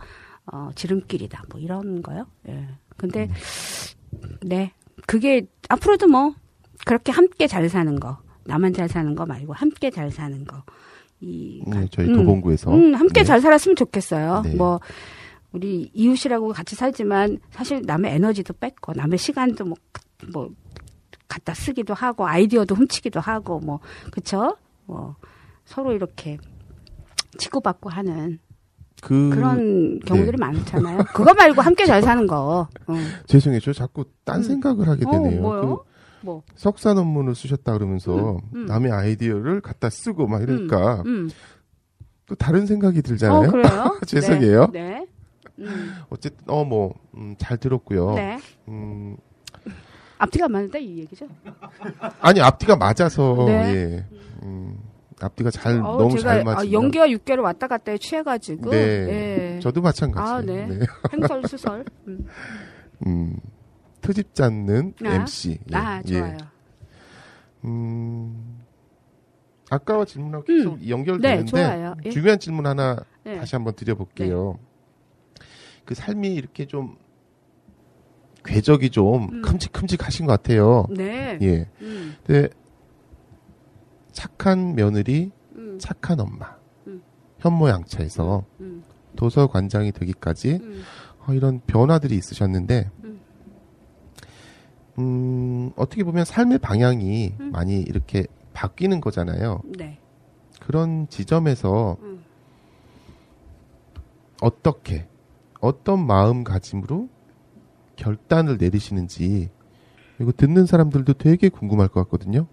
어, 0.47 0.71
지름길이다. 0.75 1.45
뭐 1.51 1.61
이런 1.61 2.03
거요. 2.03 2.27
예. 2.49 2.69
근데 2.97 3.29
네 4.41 4.73
그게 5.07 5.47
앞으로도 5.69 6.09
뭐 6.09 6.35
그렇게 6.85 7.13
함께 7.13 7.47
잘 7.47 7.69
사는 7.69 7.99
거 7.99 8.19
나만 8.45 8.73
잘 8.73 8.89
사는 8.89 9.15
거 9.15 9.27
말고 9.27 9.53
함께 9.53 9.91
잘 9.91 10.11
사는 10.11 10.45
거. 10.45 10.63
이 11.21 11.63
네, 11.67 11.87
저희 11.91 12.09
음, 12.09 12.17
도봉구에서 12.17 12.75
음, 12.75 12.95
함께 12.95 13.21
네. 13.21 13.25
잘 13.25 13.41
살았으면 13.41 13.77
좋겠어요. 13.77 14.43
네. 14.45 14.55
뭐 14.57 14.81
우리 15.53 15.91
이웃이라고 15.95 16.49
같이 16.53 16.75
살지만 16.75 17.39
사실 17.51 17.83
남의 17.85 18.13
에너지도 18.15 18.55
뺏고 18.55 18.95
남의 18.97 19.19
시간도 19.19 19.65
뭐, 19.65 19.77
뭐 20.33 20.51
갖다 21.29 21.55
쓰기도 21.55 21.95
하고 21.95 22.27
아이디어도 22.27 22.75
훔치기도 22.75 23.21
하고 23.21 23.61
뭐 23.61 23.79
그쵸? 24.11 24.57
뭐 24.87 25.15
서로 25.65 25.93
이렇게 25.93 26.39
치고받고 27.39 27.89
하는 27.89 28.39
그 29.01 29.31
그런 29.31 30.01
경우들이 30.01 30.33
네. 30.33 30.37
많잖아요. 30.39 31.05
그거 31.15 31.35
말고 31.35 31.61
함께 31.61 31.87
잘 31.87 32.03
사는 32.03 32.27
거. 32.27 32.69
어. 32.87 32.95
죄송해요. 33.27 33.61
저 33.61 33.73
자꾸 33.73 34.05
딴 34.25 34.39
음. 34.39 34.43
생각을 34.43 34.89
하게 34.89 35.05
어, 35.07 35.11
되네요. 35.11 35.41
뭐요? 35.41 35.85
뭐. 36.23 36.43
그 36.49 36.55
석사 36.57 36.95
논문을 36.95 37.35
쓰셨다 37.35 37.73
그러면서 37.73 38.37
음, 38.37 38.41
음. 38.55 38.67
남의 38.67 38.93
아이디어를 38.93 39.61
갖다 39.61 39.91
쓰고 39.91 40.27
막 40.27 40.43
이러니까 40.43 41.03
음. 41.07 41.31
또 42.27 42.35
다른 42.35 42.67
생각이 42.67 43.03
들잖아요. 43.03 43.49
어, 43.49 43.51
그래요? 43.51 44.01
죄송해요. 44.07 44.69
네. 44.73 44.83
네. 44.91 45.07
음. 45.59 45.95
어쨌든 46.09 46.45
어뭐 46.49 46.95
음, 47.17 47.35
잘 47.39 47.59
들었고요. 47.59 48.15
네. 48.15 48.39
음, 48.69 49.17
앞뒤가 50.19 50.49
맞는다 50.49 50.79
이 50.79 50.99
얘기죠. 51.01 51.27
아니 52.21 52.41
앞뒤가 52.41 52.77
맞아서 52.77 53.45
네. 53.47 53.53
예. 53.75 54.05
음, 54.45 54.79
앞뒤가 55.21 55.51
잘 55.51 55.81
어우, 55.81 55.99
너무 55.99 56.19
잘 56.19 56.41
아, 56.41 56.45
맞으면 56.45 56.73
연기와 56.73 57.11
육개를 57.11 57.43
왔다 57.43 57.67
갔다 57.67 57.93
해 57.93 57.99
취해가지고 57.99 58.71
네. 58.71 58.77
예. 59.57 59.61
저도 59.61 59.83
마찬가지. 59.83 60.33
아, 60.33 60.41
네. 60.41 60.81
행설 61.13 61.43
수설. 61.49 61.85
음. 63.07 63.37
음, 64.03 64.07
트집 64.07 64.35
잡는 64.35 64.95
아. 65.05 65.15
MC. 65.15 65.59
예, 65.73 65.77
아 65.77 66.03
예. 66.07 66.13
좋아요. 66.13 66.37
음, 67.65 68.61
아까와 69.71 70.05
질문하고 70.05 70.45
계속 70.45 70.79
네, 70.81 70.89
연결되는데 70.89 71.51
좋아요. 71.51 71.95
예. 72.05 72.11
중요한 72.11 72.39
질문 72.39 72.67
하나 72.67 72.97
네. 73.25 73.37
다시 73.39 73.55
한번 73.55 73.75
드려볼게요. 73.75 74.59
그 75.85 75.95
삶이 75.95 76.35
이렇게 76.35 76.67
좀 76.67 76.97
궤적이 78.45 78.91
좀 78.91 79.29
음. 79.33 79.43
큼직큼직하신 79.43 80.27
것 80.27 80.33
같아요. 80.33 80.87
네. 80.91 81.39
예. 81.41 81.69
음, 81.81 82.17
근데 82.27 82.49
착한 84.11 84.75
며느리, 84.75 85.31
음, 85.57 85.79
착한 85.81 86.21
엄마, 86.21 86.57
음. 86.87 87.03
현모양처에서 87.39 88.45
음, 88.61 88.83
도서관장이 89.17 89.93
되기까지 89.93 90.59
음. 90.61 90.83
어, 91.27 91.33
이런 91.33 91.61
변화들이 91.67 92.17
있으셨는데, 92.17 92.91
음. 94.99 95.03
음, 95.63 95.71
어떻게 95.77 96.05
보면 96.05 96.25
삶의 96.25 96.59
방향이 96.59 97.35
음. 97.41 97.53
많이 97.53 97.81
이렇게 97.81 98.27
바뀌는 98.53 99.01
거잖아요. 99.01 99.63
네. 99.79 99.99
그런 100.61 101.09
지점에서 101.09 101.97
음. 102.03 102.25
어떻게, 104.41 105.09
어떤 105.61 106.07
마음가짐으로 106.07 107.09
결단을 107.97 108.59
내리시는지, 108.59 109.51
이거 110.21 110.33
듣는 110.33 110.67
사람들도 110.67 111.15
되게 111.15 111.49
궁금할 111.49 111.89
것 111.89 112.03
같거든요. 112.05 112.47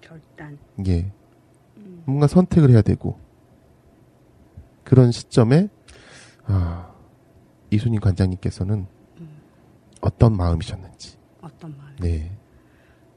결단. 0.00 0.58
예. 0.86 1.12
음. 1.76 2.02
뭔가 2.06 2.26
선택을 2.26 2.70
해야 2.70 2.82
되고, 2.82 3.18
그런 4.84 5.12
시점에, 5.12 5.68
아, 6.46 6.92
이순희 7.70 7.98
관장님께서는 7.98 8.74
음. 8.74 9.01
어떤 10.02 10.36
마음이셨는지, 10.36 11.16
어떤 11.40 11.76
말? 11.78 11.96
네. 11.96 12.36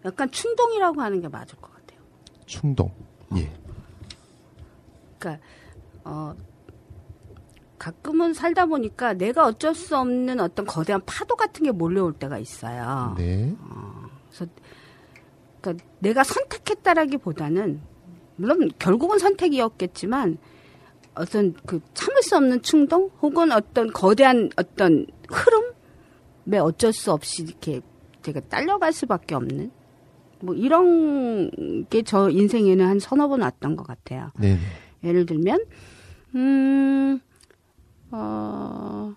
약간 0.06 0.32
충동이라고 0.32 1.02
하는 1.02 1.20
게 1.20 1.28
맞을 1.28 1.58
것 1.58 1.74
같아요. 1.74 2.00
충동. 2.46 2.92
예. 3.36 3.52
그러니까 5.18 5.44
어 6.04 6.36
가끔은 7.80 8.34
살다 8.34 8.68
보니까 8.68 9.14
내가 9.14 9.46
어쩔 9.46 9.76
수 9.76 9.98
없는 9.98 10.40
어떤 10.40 10.66
거대한 10.66 11.02
파도 11.06 11.36
같은 11.36 11.64
게 11.64 11.72
몰려올 11.72 12.14
때가 12.14 12.38
있어요. 12.38 13.16
네. 13.18 13.56
그래서 14.30 14.52
그러니까 15.60 15.86
내가 16.00 16.24
선택했다라기보다는 16.24 17.82
물론 18.36 18.72
결국은 18.78 19.18
선택이었겠지만 19.18 20.38
어떤 21.16 21.54
그 21.66 21.80
참을 21.94 22.22
수 22.22 22.36
없는 22.36 22.62
충동 22.62 23.10
혹은 23.22 23.52
어떤 23.52 23.92
거대한 23.92 24.50
어떤 24.58 25.08
흐름 25.30 25.75
에 26.52 26.58
어쩔 26.58 26.94
수 26.94 27.12
없이 27.12 27.44
이렇게 27.44 27.82
제가 28.22 28.40
딸려갈 28.42 28.94
수밖에 28.94 29.36
없는 29.36 29.72
뭐 30.42 30.54
이런 30.54 31.86
게 31.90 32.04
저 32.04 32.30
인생에는 32.30 32.86
한 32.86 33.00
서너 33.00 33.28
번 33.28 33.42
왔던 33.42 33.76
것 33.76 33.86
같아요. 33.88 34.32
네. 34.38 34.58
예를 35.04 35.26
들면, 35.26 35.66
음, 36.36 37.20
어, 38.12 39.14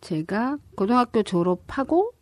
제가 0.00 0.58
고등학교 0.76 1.22
졸업하고, 1.22 2.12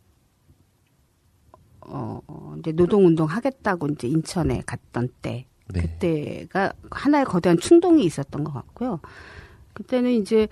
어, 1.81 2.21
어, 2.27 2.55
이제 2.59 2.71
노동운동 2.71 3.27
하겠다고 3.27 3.87
이제 3.89 4.07
인천에 4.07 4.61
갔던 4.65 5.09
때, 5.21 5.47
네. 5.73 5.81
그때가 5.81 6.73
하나의 6.91 7.25
거대한 7.25 7.57
충동이 7.59 8.03
있었던 8.03 8.43
것 8.43 8.51
같고요. 8.51 8.99
그때는 9.73 10.11
이제, 10.11 10.47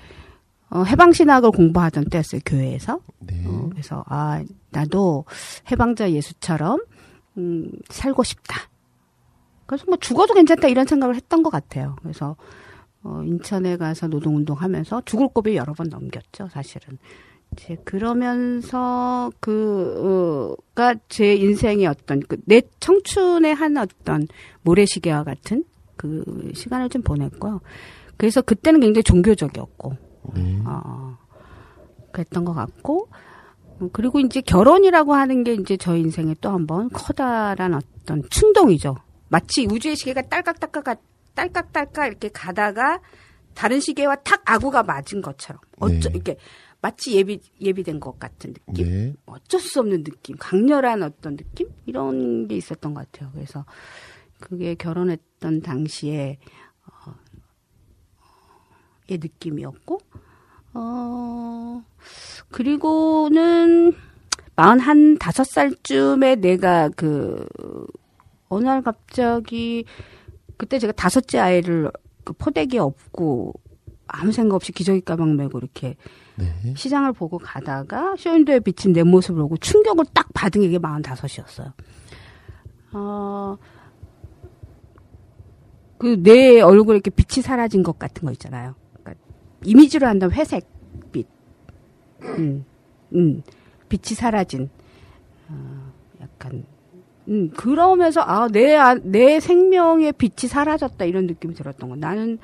어, 0.69 0.83
해방 0.83 1.13
신학을 1.13 1.51
공부하던 1.51 2.05
때였어요, 2.05 2.41
교회에서. 2.45 2.99
네. 3.19 3.43
어, 3.45 3.69
그래서 3.71 4.03
아 4.07 4.43
나도 4.71 5.25
해방자 5.71 6.11
예수처럼 6.11 6.79
음, 7.37 7.71
살고 7.89 8.23
싶다. 8.23 8.55
그래서 9.65 9.85
뭐 9.87 9.97
죽어도 9.97 10.33
괜찮다 10.33 10.67
이런 10.67 10.85
생각을 10.85 11.15
했던 11.15 11.43
것 11.43 11.49
같아요. 11.49 11.95
그래서 12.01 12.35
어, 13.03 13.21
인천에 13.23 13.77
가서 13.77 14.07
노동운동하면서 14.07 15.03
죽을 15.05 15.29
고비 15.29 15.55
여러 15.55 15.73
번 15.73 15.87
넘겼죠, 15.89 16.49
사실은. 16.51 16.97
이제 17.53 17.77
그러면서 17.85 19.31
그가 19.39 20.95
제 21.07 21.33
인생의 21.35 21.85
어떤 21.87 22.19
그 22.19 22.37
내 22.45 22.61
청춘의 22.81 23.55
한 23.55 23.77
어떤 23.77 24.27
모래시계와 24.63 25.23
같은 25.23 25.63
그 25.95 26.51
시간을 26.53 26.89
좀 26.89 27.01
보냈고요. 27.03 27.61
그래서 28.17 28.41
그때는 28.41 28.79
굉장히 28.81 29.03
종교적이었고 29.03 29.95
네. 30.33 30.61
어, 30.65 31.17
그랬던 32.11 32.45
것 32.45 32.53
같고, 32.53 33.09
음, 33.81 33.89
그리고 33.91 34.19
이제 34.19 34.41
결혼이라고 34.41 35.13
하는 35.13 35.43
게 35.43 35.53
이제 35.53 35.77
저 35.77 35.95
인생에 35.95 36.35
또 36.41 36.49
한번 36.49 36.89
커다란 36.89 37.73
어떤 37.73 38.23
충동이죠. 38.29 38.95
마치 39.29 39.65
우주의 39.65 39.95
시계가 39.95 40.23
딸깍딸깍 40.23 41.01
딸깍딸깍 41.35 42.07
이렇게 42.07 42.29
가다가 42.29 42.99
다른 43.53 43.79
시계와 43.79 44.15
탁 44.17 44.41
아구가 44.45 44.83
맞은 44.83 45.21
것처럼 45.21 45.61
어쩌 45.79 46.09
네. 46.09 46.15
이렇게 46.15 46.37
마치 46.81 47.15
예비 47.15 47.39
예비된 47.59 47.99
것 47.99 48.19
같은 48.19 48.53
느낌. 48.53 48.85
네. 48.85 49.13
어쩔 49.25 49.59
수 49.59 49.79
없는 49.79 50.03
느낌, 50.03 50.35
강렬한 50.37 51.03
어떤 51.03 51.35
느낌 51.35 51.67
이런 51.85 52.47
게 52.47 52.55
있었던 52.55 52.93
것 52.93 53.11
같아요. 53.11 53.31
그래서 53.33 53.65
그게 54.39 54.75
결혼했던 54.75 55.61
당시에 55.61 56.37
어, 56.85 57.11
의 57.11 57.15
느낌이었고, 59.15 59.99
어 60.73 61.83
그리고는 62.51 63.93
마흔 64.55 64.79
한 64.79 65.17
다섯 65.17 65.43
살쯤에 65.45 66.35
내가 66.35 66.89
그 66.89 67.47
어느 68.49 68.65
날 68.65 68.81
갑자기 68.81 69.85
그때 70.57 70.79
제가 70.79 70.93
다섯째 70.93 71.39
아이를 71.39 71.91
그 72.23 72.33
포대기에 72.33 72.79
업고 72.79 73.53
아무 74.07 74.31
생각 74.31 74.55
없이 74.55 74.71
기저귀 74.71 75.01
가방 75.01 75.35
메고 75.35 75.57
이렇게 75.57 75.95
네. 76.35 76.73
시장을 76.75 77.13
보고 77.13 77.37
가다가 77.37 78.15
쇼윈도에 78.17 78.61
비친 78.61 78.93
내 78.93 79.03
모습을 79.03 79.41
보고 79.41 79.57
충격을 79.57 80.05
딱 80.13 80.27
받은 80.33 80.61
게 80.61 80.77
45이었어요. 80.77 81.73
어, 82.93 83.57
그 85.97 86.15
내 86.21 86.61
얼굴에 86.61 86.95
이렇게 86.97 87.09
빛이 87.11 87.43
사라진 87.43 87.83
것 87.83 87.99
같은 87.99 88.25
거 88.25 88.31
있잖아요. 88.31 88.75
이미지로 89.63 90.07
한다면 90.07 90.33
회색빛. 90.35 91.27
음, 92.23 92.65
음, 93.15 93.43
빛이 93.89 94.15
사라진, 94.15 94.69
어, 95.49 95.91
약간, 96.21 96.65
음, 97.27 97.49
그러면서, 97.51 98.21
아, 98.21 98.47
내, 98.47 98.75
아, 98.75 98.95
내 98.95 99.39
생명의 99.39 100.13
빛이 100.13 100.47
사라졌다, 100.49 101.03
이런 101.05 101.27
느낌이 101.27 101.53
들었던 101.53 101.89
거. 101.89 101.95
나는, 101.95 102.39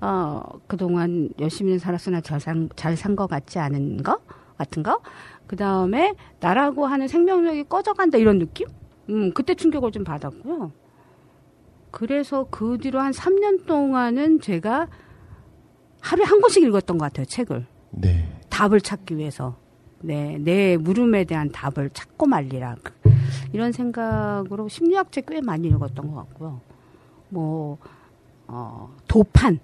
어, 0.00 0.42
그동안 0.66 1.30
열심히 1.40 1.78
살았으나 1.78 2.20
잘 2.20 2.40
산, 2.40 2.68
잘 2.76 2.96
산 2.96 3.16
것 3.16 3.26
같지 3.28 3.58
않은 3.58 4.02
거? 4.02 4.20
같은 4.58 4.82
거? 4.82 5.00
그 5.46 5.56
다음에, 5.56 6.14
나라고 6.40 6.86
하는 6.86 7.08
생명력이 7.08 7.64
꺼져간다, 7.64 8.18
이런 8.18 8.38
느낌? 8.38 8.66
음, 9.10 9.32
그때 9.32 9.54
충격을 9.54 9.92
좀 9.92 10.04
받았고요. 10.04 10.72
그래서 11.90 12.46
그 12.50 12.78
뒤로 12.78 13.00
한 13.00 13.12
3년 13.12 13.66
동안은 13.66 14.40
제가 14.40 14.88
하루에 16.06 16.24
한 16.24 16.40
권씩 16.40 16.62
읽었던 16.62 16.98
것 16.98 17.06
같아요, 17.06 17.26
책을. 17.26 17.66
네. 17.90 18.28
답을 18.48 18.80
찾기 18.80 19.16
위해서. 19.16 19.56
네, 20.00 20.38
내 20.38 20.76
물음에 20.76 21.24
대한 21.24 21.50
답을 21.50 21.90
찾고 21.92 22.26
말리라. 22.26 22.76
이런 23.52 23.72
생각으로 23.72 24.68
심리학 24.68 25.10
책 25.10 25.26
꽤 25.26 25.40
많이 25.40 25.66
읽었던 25.68 26.06
것 26.08 26.14
같고요. 26.14 26.60
뭐, 27.30 27.78
어, 28.46 28.94
도판. 29.08 29.58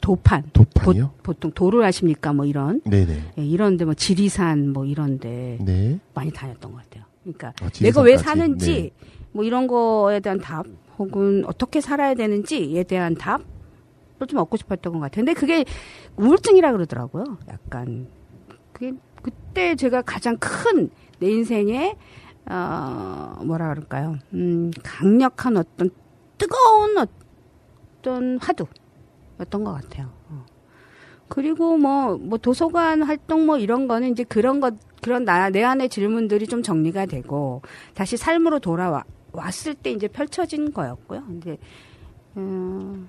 도판. 0.00 0.44
도판이요? 0.52 1.12
보, 1.22 1.34
통 1.34 1.52
도를 1.52 1.84
아십니까? 1.84 2.32
뭐 2.32 2.46
이런. 2.46 2.80
네네. 2.84 3.32
예, 3.38 3.44
이런데 3.44 3.84
뭐 3.84 3.92
지리산 3.94 4.72
뭐 4.72 4.84
이런데 4.86 5.58
네. 5.60 5.98
많이 6.14 6.30
다녔던 6.32 6.72
것 6.72 6.82
같아요. 6.82 7.04
그러니까 7.22 7.48
아, 7.62 7.68
내가 7.80 8.00
왜 8.00 8.16
지리산까지. 8.16 8.24
사는지 8.24 8.72
네. 8.72 8.90
뭐 9.32 9.44
이런 9.44 9.66
거에 9.66 10.18
대한 10.20 10.40
답 10.40 10.66
혹은 10.98 11.44
어떻게 11.46 11.80
살아야 11.80 12.14
되는지에 12.14 12.82
대한 12.84 13.14
답을 13.14 13.44
좀 14.26 14.38
얻고 14.38 14.56
싶었던 14.56 14.92
것 14.92 15.00
같아요. 15.00 15.24
근데 15.24 15.34
그게 15.34 15.64
우울증이라 16.16 16.72
그러더라고요. 16.72 17.38
약간 17.48 18.08
그게 18.72 18.92
그때 19.22 19.74
제가 19.76 20.02
가장 20.02 20.36
큰 20.38 20.90
내 21.22 21.30
인생의 21.30 21.96
어 22.50 23.36
뭐라 23.44 23.68
그럴까요? 23.68 24.18
음 24.34 24.72
강력한 24.82 25.56
어떤 25.56 25.88
뜨거운 26.36 26.98
어떤 26.98 28.38
화두였던 28.38 29.62
것 29.62 29.72
같아요. 29.72 30.10
어. 30.28 30.44
그리고 31.28 31.78
뭐, 31.78 32.18
뭐 32.18 32.38
도서관 32.38 33.02
활동 33.02 33.46
뭐 33.46 33.56
이런 33.56 33.86
거는 33.86 34.10
이제 34.10 34.24
그런 34.24 34.58
것, 34.58 34.74
그런 35.00 35.24
나, 35.24 35.48
내 35.48 35.62
안의 35.62 35.88
질문들이 35.88 36.48
좀 36.48 36.64
정리가 36.64 37.06
되고 37.06 37.62
다시 37.94 38.16
삶으로 38.16 38.58
돌아와, 38.58 39.04
왔을 39.30 39.74
때 39.74 39.92
이제 39.92 40.08
펼쳐진 40.08 40.72
거였고요. 40.72 41.22
이제, 41.38 41.56
음, 42.36 43.08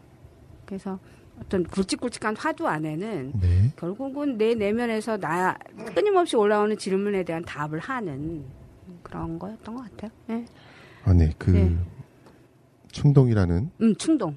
그래서 0.73 0.97
어떤 1.39 1.63
굵직굵직한 1.65 2.35
화두 2.35 2.67
안에는 2.67 3.33
네. 3.39 3.71
결국은 3.75 4.39
내 4.39 4.55
내면에서 4.55 5.17
나 5.17 5.55
끊임없이 5.93 6.35
올라오는 6.35 6.75
질문에 6.75 7.23
대한 7.23 7.43
답을 7.45 7.77
하는 7.77 8.43
그런 9.03 9.37
거였던 9.37 9.75
것 9.75 9.83
같아요. 9.83 10.11
네. 10.25 10.45
아, 11.03 11.13
네. 11.13 11.31
그 11.37 11.51
네. 11.51 11.77
충동이라는 12.91 13.69
음, 13.81 13.95
충동. 13.97 14.35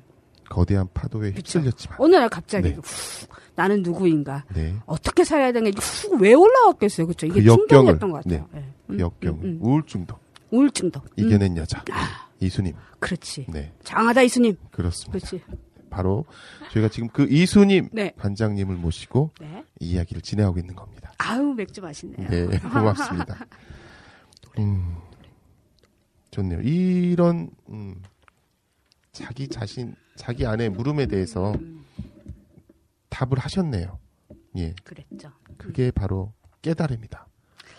거대한 0.51 0.87
파도에 0.93 1.33
그쵸. 1.33 1.59
휩쓸렸지만. 1.59 1.97
어느 2.01 2.17
날 2.17 2.29
갑자기 2.29 2.69
네. 2.69 2.75
후, 2.75 3.27
나는 3.55 3.83
누구인가? 3.83 4.45
네. 4.55 4.75
어떻게 4.85 5.25
살아야 5.25 5.53
되는지 5.53 5.79
훅왜 5.81 6.35
올라왔겠어요, 6.35 7.07
그렇죠? 7.07 7.27
이게 7.27 7.41
그 7.41 7.47
역경을, 7.47 7.69
충격이었던 7.69 8.11
것 8.11 8.23
같아요. 8.23 8.49
예. 8.55 8.65
그 8.87 8.93
음, 8.93 9.01
역경, 9.01 9.35
음, 9.37 9.41
음. 9.43 9.59
우울증도 9.63 10.15
우울증도 10.51 11.01
음, 11.01 11.09
이겨낸 11.17 11.57
여자 11.57 11.83
이수님. 12.41 12.75
그렇지. 13.01 13.47
네, 13.49 13.73
장하다 13.83 14.23
이수님, 14.23 14.57
그렇습니다. 14.71 15.27
그렇지. 15.27 15.43
바로 15.97 16.27
저희가 16.73 16.91
지금 16.91 17.09
그 17.09 17.27
이수님 17.31 17.89
네, 17.91 18.13
반장님을 18.19 18.77
모시고 18.77 19.31
네. 19.41 19.65
이야기를 19.81 20.21
진행하고 20.21 20.59
있는 20.59 20.77
겁니다. 20.77 21.11
아우 21.17 21.55
맥주 21.55 21.81
맛있네요. 21.81 22.29
네, 22.29 22.47
고맙습니다. 22.61 23.47
음, 24.59 24.97
좋네요. 26.33 26.61
이런 26.61 27.49
음, 27.71 28.03
자기 29.11 29.49
자신, 29.49 29.95
자기 30.17 30.45
안의 30.45 30.69
물음에 30.69 31.07
대해서 31.07 31.53
음, 31.53 31.83
답을 33.09 33.39
하셨네요. 33.39 33.99
예, 34.59 34.75
그랬죠. 34.85 35.33
그게 35.57 35.91
바로 35.91 36.35
깨달음이다. 36.61 37.27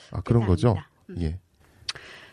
아 0.10 0.22
그런 0.22 0.48
거죠. 0.48 0.74
깨달음이다. 0.74 0.90
음. 1.10 1.22
예, 1.22 1.40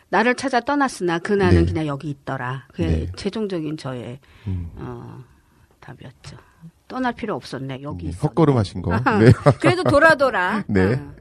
나를 0.09 0.33
찾아 0.33 0.59
떠났으나 0.61 1.19
그 1.19 1.33
나는 1.33 1.65
네. 1.65 1.71
그냥 1.71 1.85
여기 1.85 2.09
있더라. 2.09 2.65
그게 2.69 2.87
네. 2.87 3.11
최종적인 3.15 3.77
저의 3.77 4.19
음, 4.47 4.71
어, 4.77 5.23
답이었죠. 5.85 6.37
떠날 6.87 7.13
필요 7.13 7.35
없었네. 7.35 7.81
여기 7.81 8.07
예, 8.07 8.09
있어. 8.09 8.27
헛걸음 8.27 8.57
하신 8.57 8.81
거. 8.81 8.91
네, 9.19 9.31
그래도 9.59 9.83
돌아 9.83 10.15
돌아. 10.15 10.63
네. 10.67 10.95
어. 10.95 11.15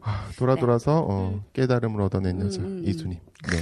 아, 0.00 0.30
돌아 0.38 0.54
돌아서 0.56 1.04
어, 1.08 1.44
깨달음을 1.52 2.00
얻어낸 2.00 2.40
여자 2.40 2.60
음, 2.60 2.66
음, 2.66 2.78
음. 2.78 2.84
이수님. 2.86 3.18
네, 3.18 3.56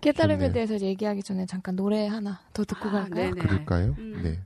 깨달음에 0.00 0.38
좋네요. 0.48 0.52
대해서 0.52 0.78
얘기하기 0.80 1.22
전에 1.22 1.46
잠깐 1.46 1.76
노래 1.76 2.06
하나 2.06 2.40
더 2.52 2.64
듣고 2.64 2.88
아, 2.88 2.92
갈까요? 2.92 3.34
네네. 3.34 3.40
그럴까요? 3.40 3.94
음. 3.98 4.20
네. 4.22 4.40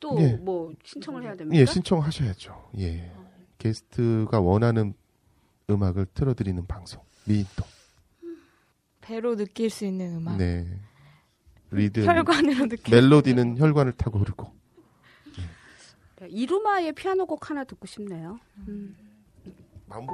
또 0.00 0.20
예. 0.20 0.32
뭐 0.34 0.72
신청을 0.84 1.22
해야 1.22 1.34
됩니까? 1.36 1.58
예, 1.58 1.64
신청하셔야죠. 1.64 2.70
예. 2.78 3.10
게스트가 3.58 4.40
원하는 4.40 4.94
음악을 5.70 6.06
틀어드리는 6.12 6.66
방송. 6.66 7.00
미인도. 7.24 7.64
배로 9.00 9.36
느낄 9.36 9.70
수 9.70 9.84
있는 9.86 10.16
음악. 10.16 10.36
네. 10.36 10.66
리듬. 11.74 12.04
혈관으로 12.06 12.66
느낄 12.68 12.94
멜로디는 12.94 13.58
혈관을 13.58 13.92
타고 13.92 14.18
흐르고. 14.18 14.52
네, 16.20 16.28
이루마의 16.28 16.92
피아노 16.92 17.26
곡 17.26 17.50
하나 17.50 17.64
듣고 17.64 17.86
싶네요. 17.86 18.38
음. 18.68 18.96
마음- 19.86 20.06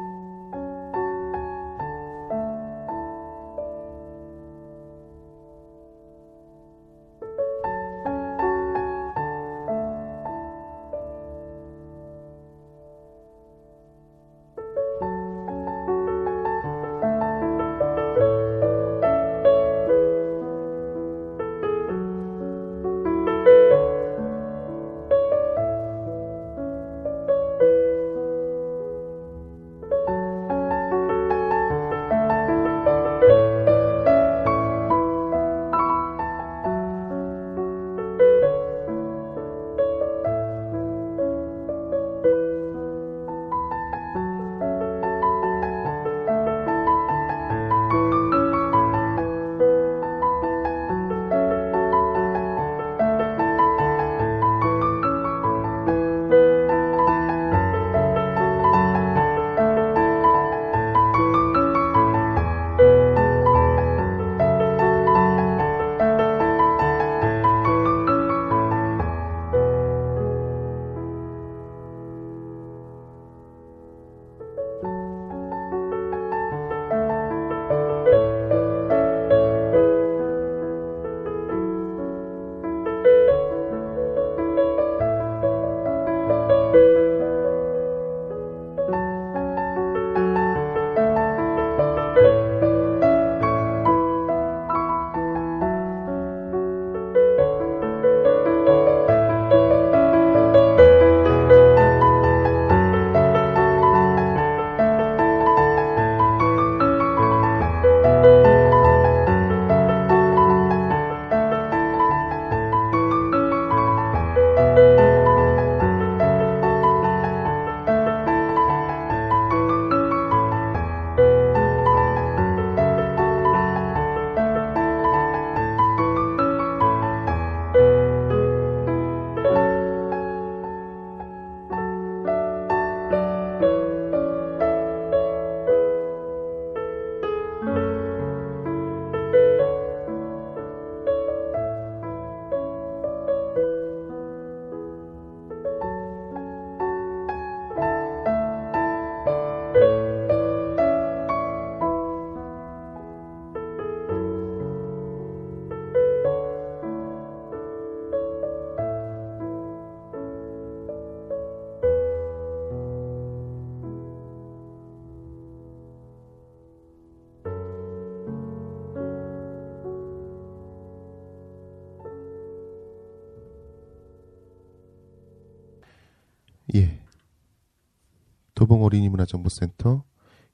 도봉 178.70 178.85
어린이문화정보센터 178.85 180.04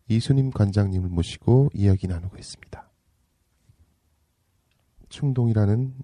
이수님 0.09 0.51
관장님을 0.51 1.11
모시고 1.11 1.69
이야기 1.75 2.07
나누고 2.09 2.39
있습니다. 2.39 2.89
충동이라는 5.11 5.95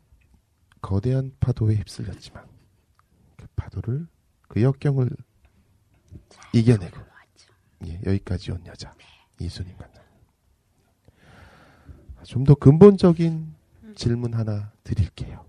거대한 0.82 1.34
파도에 1.40 1.76
휩쓸렸지만 1.76 2.46
그 3.38 3.46
파도를 3.56 4.06
그 4.46 4.60
역경을 4.60 5.08
이겨내고 6.52 7.00
예, 7.86 7.98
여기까지 8.04 8.52
온 8.52 8.62
여자 8.66 8.94
이수님 9.40 9.74
관장. 9.78 10.02
좀 12.24 12.44
더 12.44 12.54
근본적인 12.54 13.54
질문 13.94 14.34
하나 14.34 14.70
드릴게요. 14.84 15.46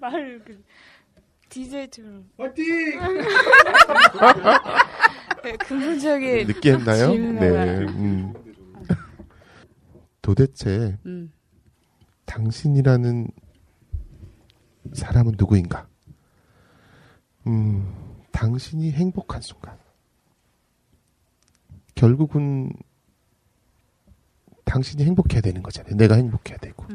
말을 0.00 0.44
그 0.44 0.62
DJ처럼. 1.48 2.28
화이팅! 2.36 3.00
네, 5.42 5.56
근본적인 5.56 6.46
늦게 6.46 6.72
했나요? 6.72 7.10
질문 7.10 7.36
네. 7.36 7.48
음. 7.86 8.34
도대체 10.22 10.98
음. 11.06 11.32
당신이라는 12.26 13.28
사람은 14.92 15.34
누구인가? 15.38 15.88
음, 17.46 17.92
당신이 18.32 18.92
행복한 18.92 19.40
순간. 19.40 19.76
결국은 21.94 22.72
당신이 24.64 25.04
행복해야 25.04 25.40
되는 25.40 25.62
거잖아요. 25.62 25.96
내가 25.96 26.14
행복해야 26.14 26.58
되고. 26.58 26.86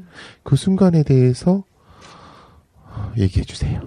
그 0.43 0.55
순간에 0.55 1.03
대해서 1.03 1.63
어, 2.85 3.13
얘기해 3.17 3.43
주세요. 3.43 3.81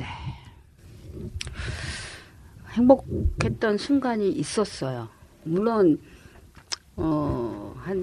행복했던 2.79 3.77
순간이 3.79 4.31
있었어요. 4.31 5.09
물론 5.45 5.99
어, 6.97 7.75
한 7.79 7.97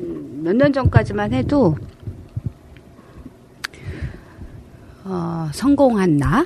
몇 0.44 0.54
년 0.56 0.72
전까지만 0.74 1.34
해도 1.34 1.76
어, 5.06 5.50
성공한 5.54 6.18
나, 6.18 6.46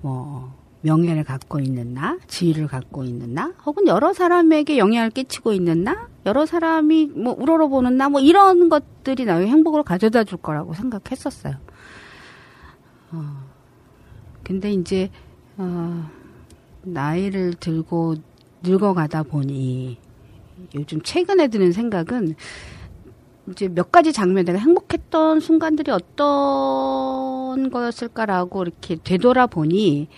뭐 0.00 0.54
명예를 0.82 1.24
갖고 1.24 1.58
있는 1.60 1.94
나, 1.94 2.18
지위를 2.26 2.66
갖고 2.68 3.04
있는 3.04 3.34
나, 3.34 3.52
혹은 3.64 3.86
여러 3.86 4.12
사람에게 4.12 4.78
영향을 4.78 5.10
끼치고 5.10 5.52
있는 5.52 5.84
나, 5.84 6.08
여러 6.24 6.46
사람이 6.46 7.06
뭐 7.14 7.34
우러러보는 7.38 7.96
나, 7.96 8.08
뭐 8.08 8.20
이런 8.20 8.68
것들이 8.68 9.24
나의 9.24 9.48
행복을 9.48 9.82
가져다 9.82 10.24
줄 10.24 10.38
거라고 10.38 10.74
생각했었어요. 10.74 11.54
어, 13.12 13.24
근데 14.44 14.72
이제 14.72 15.10
어, 15.56 16.08
나이를 16.86 17.54
들고 17.54 18.16
늙어가다 18.62 19.24
보니 19.24 19.98
요즘 20.74 21.02
최근에 21.02 21.48
드는 21.48 21.72
생각은 21.72 22.34
이제 23.50 23.68
몇 23.68 23.92
가지 23.92 24.12
장면 24.12 24.44
내가 24.44 24.58
행복했던 24.58 25.40
순간들이 25.40 25.90
어떤 25.90 27.70
거였을까라고 27.70 28.62
이렇게 28.62 28.96
되돌아보니 28.96 30.08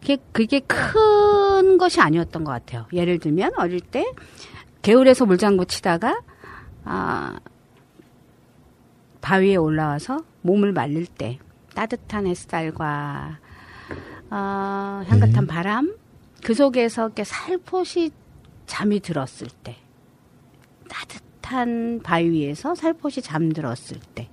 그게, 0.00 0.18
그게 0.32 0.60
큰 0.60 1.78
것이 1.78 2.00
아니었던 2.00 2.44
것 2.44 2.50
같아요. 2.50 2.86
예를 2.92 3.18
들면 3.18 3.52
어릴 3.56 3.80
때 3.80 4.04
개울에서 4.82 5.26
물장구 5.26 5.66
치다가 5.66 6.20
아 6.84 7.38
바위에 9.20 9.56
올라와서 9.56 10.24
몸을 10.42 10.72
말릴 10.72 11.06
때 11.06 11.38
따뜻한 11.74 12.26
햇살과 12.26 13.38
어, 14.34 15.04
향긋한 15.06 15.46
바람 15.46 15.94
그 16.42 16.54
속에서 16.54 17.06
이렇게 17.06 17.22
살포시 17.22 18.10
잠이 18.66 18.98
들었을 18.98 19.46
때 19.62 19.76
따뜻한 20.88 22.00
바위 22.02 22.30
위에서 22.30 22.74
살포시 22.74 23.22
잠들었을 23.22 24.00
때 24.16 24.28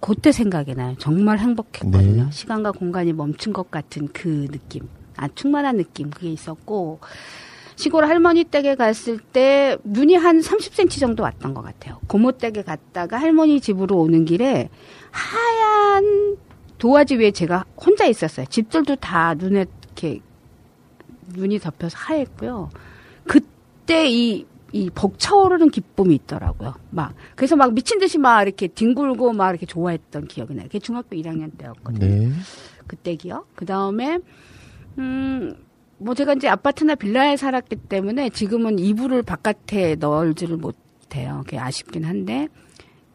그때 0.00 0.32
생각이 0.32 0.74
나요. 0.74 0.96
정말 0.98 1.38
행복했거든요. 1.38 2.24
네. 2.24 2.30
시간과 2.30 2.72
공간이 2.72 3.12
멈춘 3.12 3.52
것 3.52 3.70
같은 3.70 4.08
그 4.14 4.48
느낌. 4.50 4.88
아, 5.16 5.28
충만한 5.34 5.76
느낌. 5.76 6.08
그게 6.08 6.32
있었고, 6.32 7.00
시골 7.76 8.06
할머니 8.06 8.44
댁에 8.44 8.76
갔을 8.76 9.18
때 9.18 9.76
눈이 9.84 10.14
한 10.14 10.40
30cm 10.40 10.98
정도 10.98 11.22
왔던 11.22 11.52
것 11.52 11.60
같아요. 11.60 12.00
고모 12.06 12.32
댁에 12.32 12.62
갔다가 12.62 13.18
할머니 13.18 13.60
집으로 13.60 13.98
오는 13.98 14.24
길에 14.24 14.70
하얀 15.10 16.38
도화지 16.80 17.16
위에 17.16 17.30
제가 17.30 17.64
혼자 17.76 18.06
있었어요. 18.06 18.46
집들도 18.46 18.96
다 18.96 19.34
눈에 19.34 19.66
이렇게 19.84 20.20
눈이 21.34 21.58
덮여서 21.58 21.96
하였고요. 21.96 22.70
그때 23.28 24.08
이, 24.10 24.46
이 24.72 24.90
벅차오르는 24.90 25.70
기쁨이 25.70 26.14
있더라고요. 26.14 26.74
막. 26.88 27.14
그래서 27.36 27.54
막 27.54 27.74
미친 27.74 27.98
듯이 27.98 28.16
막 28.16 28.42
이렇게 28.42 28.66
뒹굴고 28.66 29.34
막 29.34 29.50
이렇게 29.50 29.66
좋아했던 29.66 30.26
기억이 30.26 30.54
나요. 30.54 30.66
그게 30.66 30.78
중학교 30.78 31.14
1학년 31.16 31.56
때였거든요. 31.58 32.06
네. 32.06 32.32
그때 32.86 33.14
기억. 33.14 33.54
그 33.54 33.66
다음에, 33.66 34.18
음, 34.98 35.54
뭐 35.98 36.14
제가 36.14 36.32
이제 36.32 36.48
아파트나 36.48 36.94
빌라에 36.94 37.36
살았기 37.36 37.76
때문에 37.76 38.30
지금은 38.30 38.78
이불을 38.78 39.22
바깥에 39.22 39.96
널지를 39.96 40.56
못해요. 40.56 41.42
그게 41.44 41.58
아쉽긴 41.58 42.04
한데, 42.04 42.48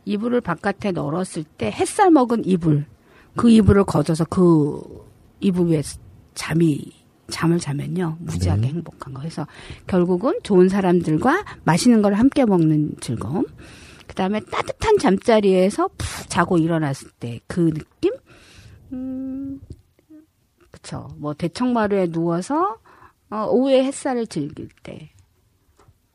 이불을 0.05 0.41
바깥에 0.41 0.91
널었을 0.91 1.43
때 1.43 1.71
햇살 1.71 2.11
먹은 2.11 2.45
이불, 2.45 2.85
그 3.35 3.49
이불을 3.49 3.83
걷어서 3.85 4.25
그 4.25 4.81
이불 5.39 5.67
위에 5.69 5.81
잠이, 6.33 6.91
잠을 7.29 7.59
자면요. 7.59 8.17
무지하게 8.19 8.61
네. 8.61 8.67
행복한 8.67 9.13
거. 9.13 9.19
그래서 9.21 9.47
결국은 9.87 10.39
좋은 10.43 10.69
사람들과 10.69 11.43
맛있는 11.63 12.01
걸 12.01 12.13
함께 12.13 12.45
먹는 12.45 12.95
즐거움. 12.99 13.45
그 14.07 14.13
다음에 14.15 14.39
따뜻한 14.39 14.97
잠자리에서 14.99 15.87
푹 15.97 16.29
자고 16.29 16.57
일어났을 16.57 17.09
때 17.19 17.39
그 17.47 17.71
느낌? 17.73 18.13
음, 18.93 19.59
그쵸. 20.71 21.09
뭐 21.17 21.33
대청마루에 21.33 22.11
누워서 22.11 22.77
어, 23.29 23.47
오후에 23.49 23.83
햇살을 23.85 24.27
즐길 24.27 24.69
때. 24.83 25.09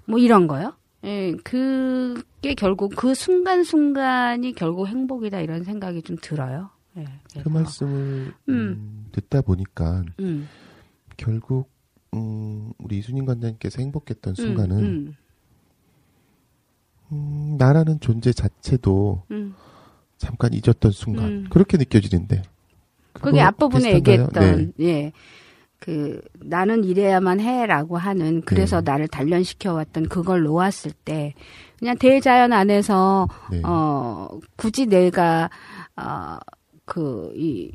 뭐 0.07 0.19
이런 0.19 0.47
거요. 0.47 0.75
예, 1.05 1.33
그게 1.43 2.55
결국 2.55 2.95
그 2.97 3.15
순간순간이 3.15 4.53
결국 4.55 4.87
행복이다 4.87 5.41
이런 5.41 5.65
생각이 5.65 6.03
좀 6.03 6.17
들어요. 6.21 6.71
예, 6.97 7.05
그 7.43 7.49
말씀을 7.49 8.33
음, 8.49 9.07
듣다 9.13 9.43
보니까 9.43 10.03
음, 10.21 10.49
결국 11.17 11.71
음, 12.15 12.73
우리 12.79 12.99
이순인 12.99 13.27
관장님께서 13.27 13.81
행복했던 13.81 14.33
음, 14.33 14.35
순간은 14.35 14.77
음, 14.79 15.17
음, 17.13 17.57
나라는 17.59 18.01
존재 18.01 18.33
자체도 18.33 19.23
음. 19.31 19.55
잠깐 20.17 20.53
잊었던 20.53 20.91
순간 20.91 21.25
음. 21.25 21.47
그렇게 21.51 21.77
느껴지는데 21.77 22.43
그게 23.13 23.41
앞부분에? 23.41 23.95
얘기했던 23.95 24.73
네. 24.77 24.87
예. 24.87 25.13
그 25.79 26.21
나는 26.35 26.85
이래야만 26.85 27.41
해라고 27.41 27.97
하는 27.97 28.43
그래서 28.43 28.83
네. 28.83 28.91
나를 28.93 29.09
단련시켜 29.09 29.73
왔던 29.73 30.09
그걸 30.11 30.43
놓았을 30.43 30.93
때 30.93 31.33
그냥 31.79 31.97
대자연 31.97 32.53
안에서 32.53 33.29
네. 33.51 33.63
어 33.65 34.29
굳이 34.57 34.85
내가 34.85 35.49
어 35.97 36.37
그 36.91 37.33
이 37.37 37.73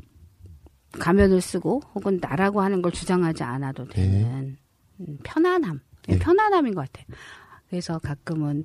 가면을 0.98 1.40
쓰고 1.40 1.82
혹은 1.94 2.18
나라고 2.20 2.60
하는 2.60 2.82
걸 2.82 2.92
주장하지 2.92 3.42
않아도 3.42 3.86
되는 3.88 4.56
음, 5.00 5.18
편안함 5.22 5.80
예, 6.08 6.12
네. 6.12 6.18
편안함인 6.18 6.74
것 6.74 6.86
같아요. 6.86 7.06
그래서 7.68 7.98
가끔은 7.98 8.64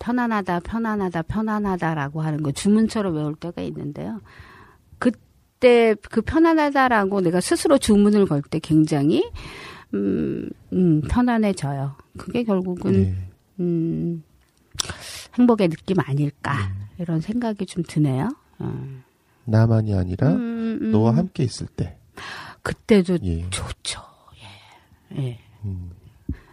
편안하다 0.00 0.60
편안하다 0.60 1.22
편안하다라고 1.22 2.22
하는 2.22 2.42
거 2.42 2.52
주문처럼 2.52 3.14
외울 3.16 3.34
때가 3.34 3.62
있는데요. 3.62 4.20
그때 4.98 5.94
그 6.10 6.20
편안하다라고 6.22 7.20
내가 7.22 7.40
스스로 7.40 7.78
주문을 7.78 8.26
걸 8.26 8.42
때 8.42 8.58
굉장히 8.60 9.30
음, 9.94 10.48
음 10.72 11.00
편안해져요. 11.02 11.96
그게 12.18 12.44
결국은 12.44 12.92
네. 12.92 13.28
음, 13.60 14.22
행복의 15.38 15.68
느낌 15.68 16.00
아닐까 16.00 16.56
이런 16.98 17.20
생각이 17.20 17.66
좀 17.66 17.82
드네요. 17.86 18.28
어. 18.58 19.07
나만이 19.48 19.94
아니라 19.94 20.28
음, 20.28 20.78
음. 20.82 20.90
너와 20.90 21.16
함께 21.16 21.42
있을 21.42 21.66
때 21.66 21.96
그때도 22.62 23.18
예. 23.22 23.48
좋죠. 23.50 24.00
예. 25.16 25.22
예. 25.22 25.38
음, 25.64 25.90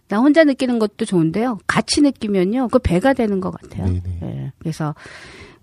나 0.08 0.20
혼자 0.20 0.44
느끼는 0.44 0.80
것도 0.80 1.06
좋은데요. 1.06 1.60
같이 1.68 2.02
느끼면요, 2.02 2.70
그 2.70 2.80
배가 2.80 3.14
되는 3.14 3.40
것 3.42 3.52
같아요. 3.52 3.86
네네. 3.86 4.20
예. 4.24 4.52
그래서 4.60 4.96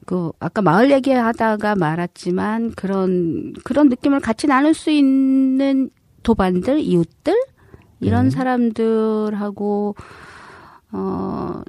그 0.05 0.33
아까 0.41 0.63
마을 0.63 0.91
얘기하다가 0.91 1.77
말았지만 1.77 2.73
그런 2.73 3.53
그런 3.65 3.89
느낌을 3.89 4.21
같이 4.21 4.47
나눌 4.47 4.75
수 4.75 4.91
있는 4.91 5.91
도반들, 6.23 6.81
이웃들 6.81 7.35
이런 8.01 8.25
네. 8.25 8.31
사람들하고 8.31 9.95
어 10.93 11.63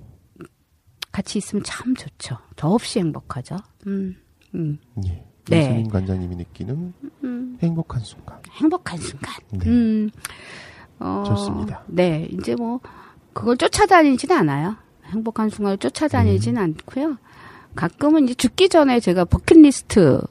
같이 1.11 1.38
있으면 1.38 1.64
참 1.64 1.95
좋죠. 1.95 2.38
더없이 2.55 2.99
행복하죠. 2.99 3.57
음, 3.88 4.16
음. 4.55 4.80
예. 5.05 5.24
네. 5.49 5.61
이수민 5.61 5.89
관장님이 5.89 6.35
느끼는 6.37 6.93
음, 7.23 7.57
행복한 7.61 8.01
순간. 8.01 8.37
행복한 8.53 8.97
순간. 8.97 9.33
네. 9.51 9.69
음, 9.69 10.09
어, 10.99 11.23
좋습니다. 11.27 11.83
네, 11.87 12.27
이제 12.31 12.55
뭐 12.55 12.79
그걸 13.33 13.57
쫓아다니지는 13.57 14.35
않아요. 14.37 14.75
행복한 15.05 15.49
순간을 15.49 15.77
쫓아다니지는 15.79 16.61
음. 16.61 16.75
않고요. 16.79 17.17
가끔은 17.75 18.23
이제 18.25 18.33
죽기 18.35 18.69
전에 18.69 18.99
제가 18.99 19.25
버킷리스트 19.25 20.21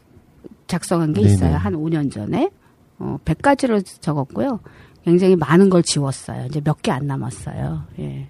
작성한 0.66 1.12
게 1.12 1.20
네네. 1.22 1.32
있어요. 1.34 1.56
한 1.56 1.74
5년 1.74 2.10
전에 2.10 2.50
어, 2.98 3.18
100가지로 3.24 3.84
적었고요. 4.00 4.60
굉장히 5.04 5.34
많은 5.36 5.68
걸 5.68 5.82
지웠어요. 5.82 6.46
이제 6.46 6.60
몇 6.62 6.80
개 6.82 6.92
안 6.92 7.06
남았어요. 7.06 7.82
예. 7.98 8.28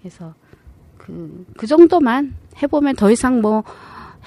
그래서 0.00 0.34
그, 0.98 1.46
그 1.56 1.66
정도만 1.66 2.36
해보면 2.62 2.96
더 2.96 3.10
이상 3.10 3.40
뭐 3.40 3.64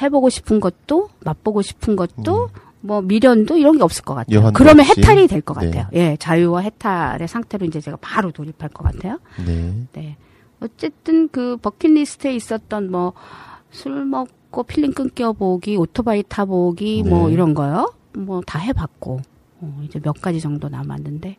해보고 0.02 0.30
싶은 0.30 0.60
것도 0.60 1.10
맛보고 1.26 1.62
싶은 1.62 1.96
것도 1.96 2.50
뭐 2.82 3.02
미련도 3.02 3.58
이런 3.58 3.78
게 3.78 3.84
없을 3.84 4.04
것 4.06 4.16
같아요. 4.16 4.48
음. 4.48 4.54
그러면 4.54 4.82
없이. 4.86 5.02
해탈이 5.02 5.28
될것 5.28 5.58
네. 5.60 5.66
같아요. 5.68 5.88
예, 5.94 6.16
자유와 6.18 6.62
해탈의 6.62 7.28
상태로 7.28 7.66
이제 7.66 7.82
제가 7.82 7.98
바로 8.00 8.32
돌입할 8.32 8.70
것 8.70 8.84
같아요. 8.84 9.20
네. 9.46 9.74
네. 9.94 10.18
어쨌든 10.62 11.28
그 11.30 11.58
버킷리스트에 11.58 12.34
있었던 12.36 12.90
뭐 12.92 13.14
술 13.72 14.04
먹고 14.06 14.64
필름 14.64 14.94
끊겨보기, 14.94 15.78
오토바이 15.78 16.24
타보기 16.28 17.04
뭐 17.04 17.28
네. 17.28 17.34
이런 17.34 17.54
거요. 17.54 17.94
뭐 18.14 18.42
다 18.42 18.58
해봤고 18.60 19.20
어, 19.62 19.82
이제 19.84 20.00
몇 20.00 20.20
가지 20.22 20.40
정도 20.42 20.70
남았는데 20.70 21.38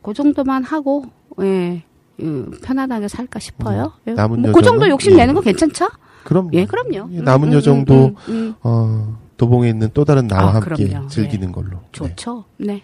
그 0.00 0.14
정도만 0.14 0.64
하고 0.64 1.04
예. 1.42 1.82
음, 2.20 2.50
편안하게 2.62 3.08
살까 3.08 3.38
싶어요. 3.38 3.92
예. 4.06 4.12
네. 4.12 4.14
남은 4.14 4.40
뭐 4.42 4.52
그 4.52 4.62
정도 4.62 4.88
욕심 4.88 5.14
내는 5.16 5.34
거 5.34 5.40
괜찮죠? 5.42 5.88
그럼 6.24 6.50
예, 6.52 6.64
그럼요. 6.66 7.08
예, 7.12 7.20
남은 7.20 7.48
음, 7.48 7.52
여정도 7.54 7.94
음, 8.06 8.14
음, 8.28 8.32
음. 8.34 8.54
어, 8.62 9.18
도봉에 9.36 9.68
있는 9.68 9.90
또 9.94 10.04
다른 10.04 10.28
나와 10.28 10.50
아, 10.50 10.54
함께 10.54 10.86
그럼요. 10.88 11.08
즐기는 11.08 11.50
걸로. 11.52 11.78
좋죠. 11.92 12.44
네. 12.58 12.82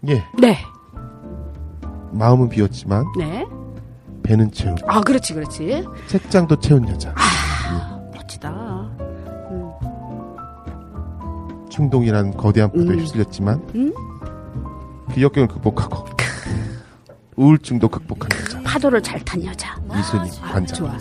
네. 0.00 0.14
예. 0.14 0.24
네. 0.40 0.58
마음은 2.12 2.48
비었지만 2.50 3.04
네. 3.18 3.46
배는 4.22 4.50
채우고 4.52 4.90
아, 4.90 5.00
그렇지, 5.00 5.34
그렇지. 5.34 5.84
책장도 6.08 6.60
채운 6.60 6.88
여자. 6.88 7.14
멋지다. 8.14 8.50
음. 9.50 9.70
충동이란 11.70 12.36
거대한 12.36 12.70
파도에 12.70 12.94
음. 12.94 13.00
휩쓸렸지만 13.00 13.62
음? 13.74 13.92
그 15.14 15.20
역경을 15.22 15.48
극복하고 15.48 16.06
우울증도 17.36 17.88
극복한 17.88 18.28
여자 18.40 18.60
파도를 18.62 19.02
잘 19.02 19.18
탄 19.24 19.42
여자. 19.44 19.74
이순임 19.98 20.30
아, 20.42 20.52
관장. 20.52 20.76
좋아. 20.76 20.98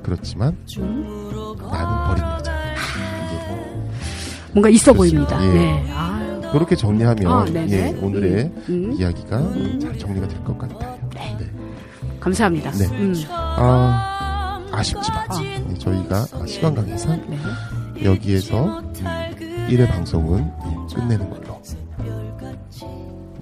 네. 0.00 0.02
그렇지만 0.02 0.56
음. 0.78 1.56
나는 1.70 2.08
버린 2.08 2.24
여자. 2.24 2.52
예. 2.52 2.70
뭔가 4.52 4.68
있어 4.68 4.92
그렇습니다. 4.92 5.36
보입니다. 5.38 5.46
예. 5.46 5.58
네. 5.58 5.86
아, 5.92 6.50
그렇게 6.52 6.74
정리하면 6.74 7.26
아. 7.30 7.46
예, 7.68 7.96
오늘의 8.00 8.50
음. 8.68 8.92
이야기가 8.98 9.38
잘 9.80 9.98
정리가 9.98 10.26
될 10.28 10.42
것 10.44 10.58
같아요. 10.58 10.98
네. 11.14 11.36
감사합니다. 12.18 12.70
네. 12.72 12.86
음. 12.86 13.14
아, 13.30 14.60
아쉽지만 14.72 15.26
예, 15.70 15.74
저희가 15.78 16.26
시간 16.46 16.74
관계상 16.74 17.22
네. 17.28 18.04
여기에서 18.04 18.80
음, 18.80 18.92
1회 19.68 19.88
방송은 19.88 20.38
예, 20.90 20.94
끝내는 20.94 21.30
걸로 21.30 21.60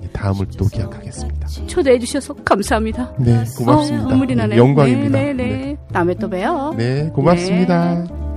예, 0.03 0.09
다음을 0.09 0.47
또 0.59 0.67
기약하겠습니다. 0.67 1.49
초대해 1.67 1.99
주셔서 1.99 2.35
감사합니다. 2.45 3.15
네, 3.19 3.45
고맙습니다. 3.57 4.05
어, 4.07 4.09
눈물이 4.11 4.35
나네. 4.37 4.57
영광입니다. 4.57 5.19
네, 5.19 5.33
네, 5.33 5.45
네. 5.57 5.68
다음에 5.93 6.15
또 6.15 6.29
봬요. 6.29 6.75
네, 6.77 7.11
고맙습니다. 7.11 7.95
네. 7.95 8.28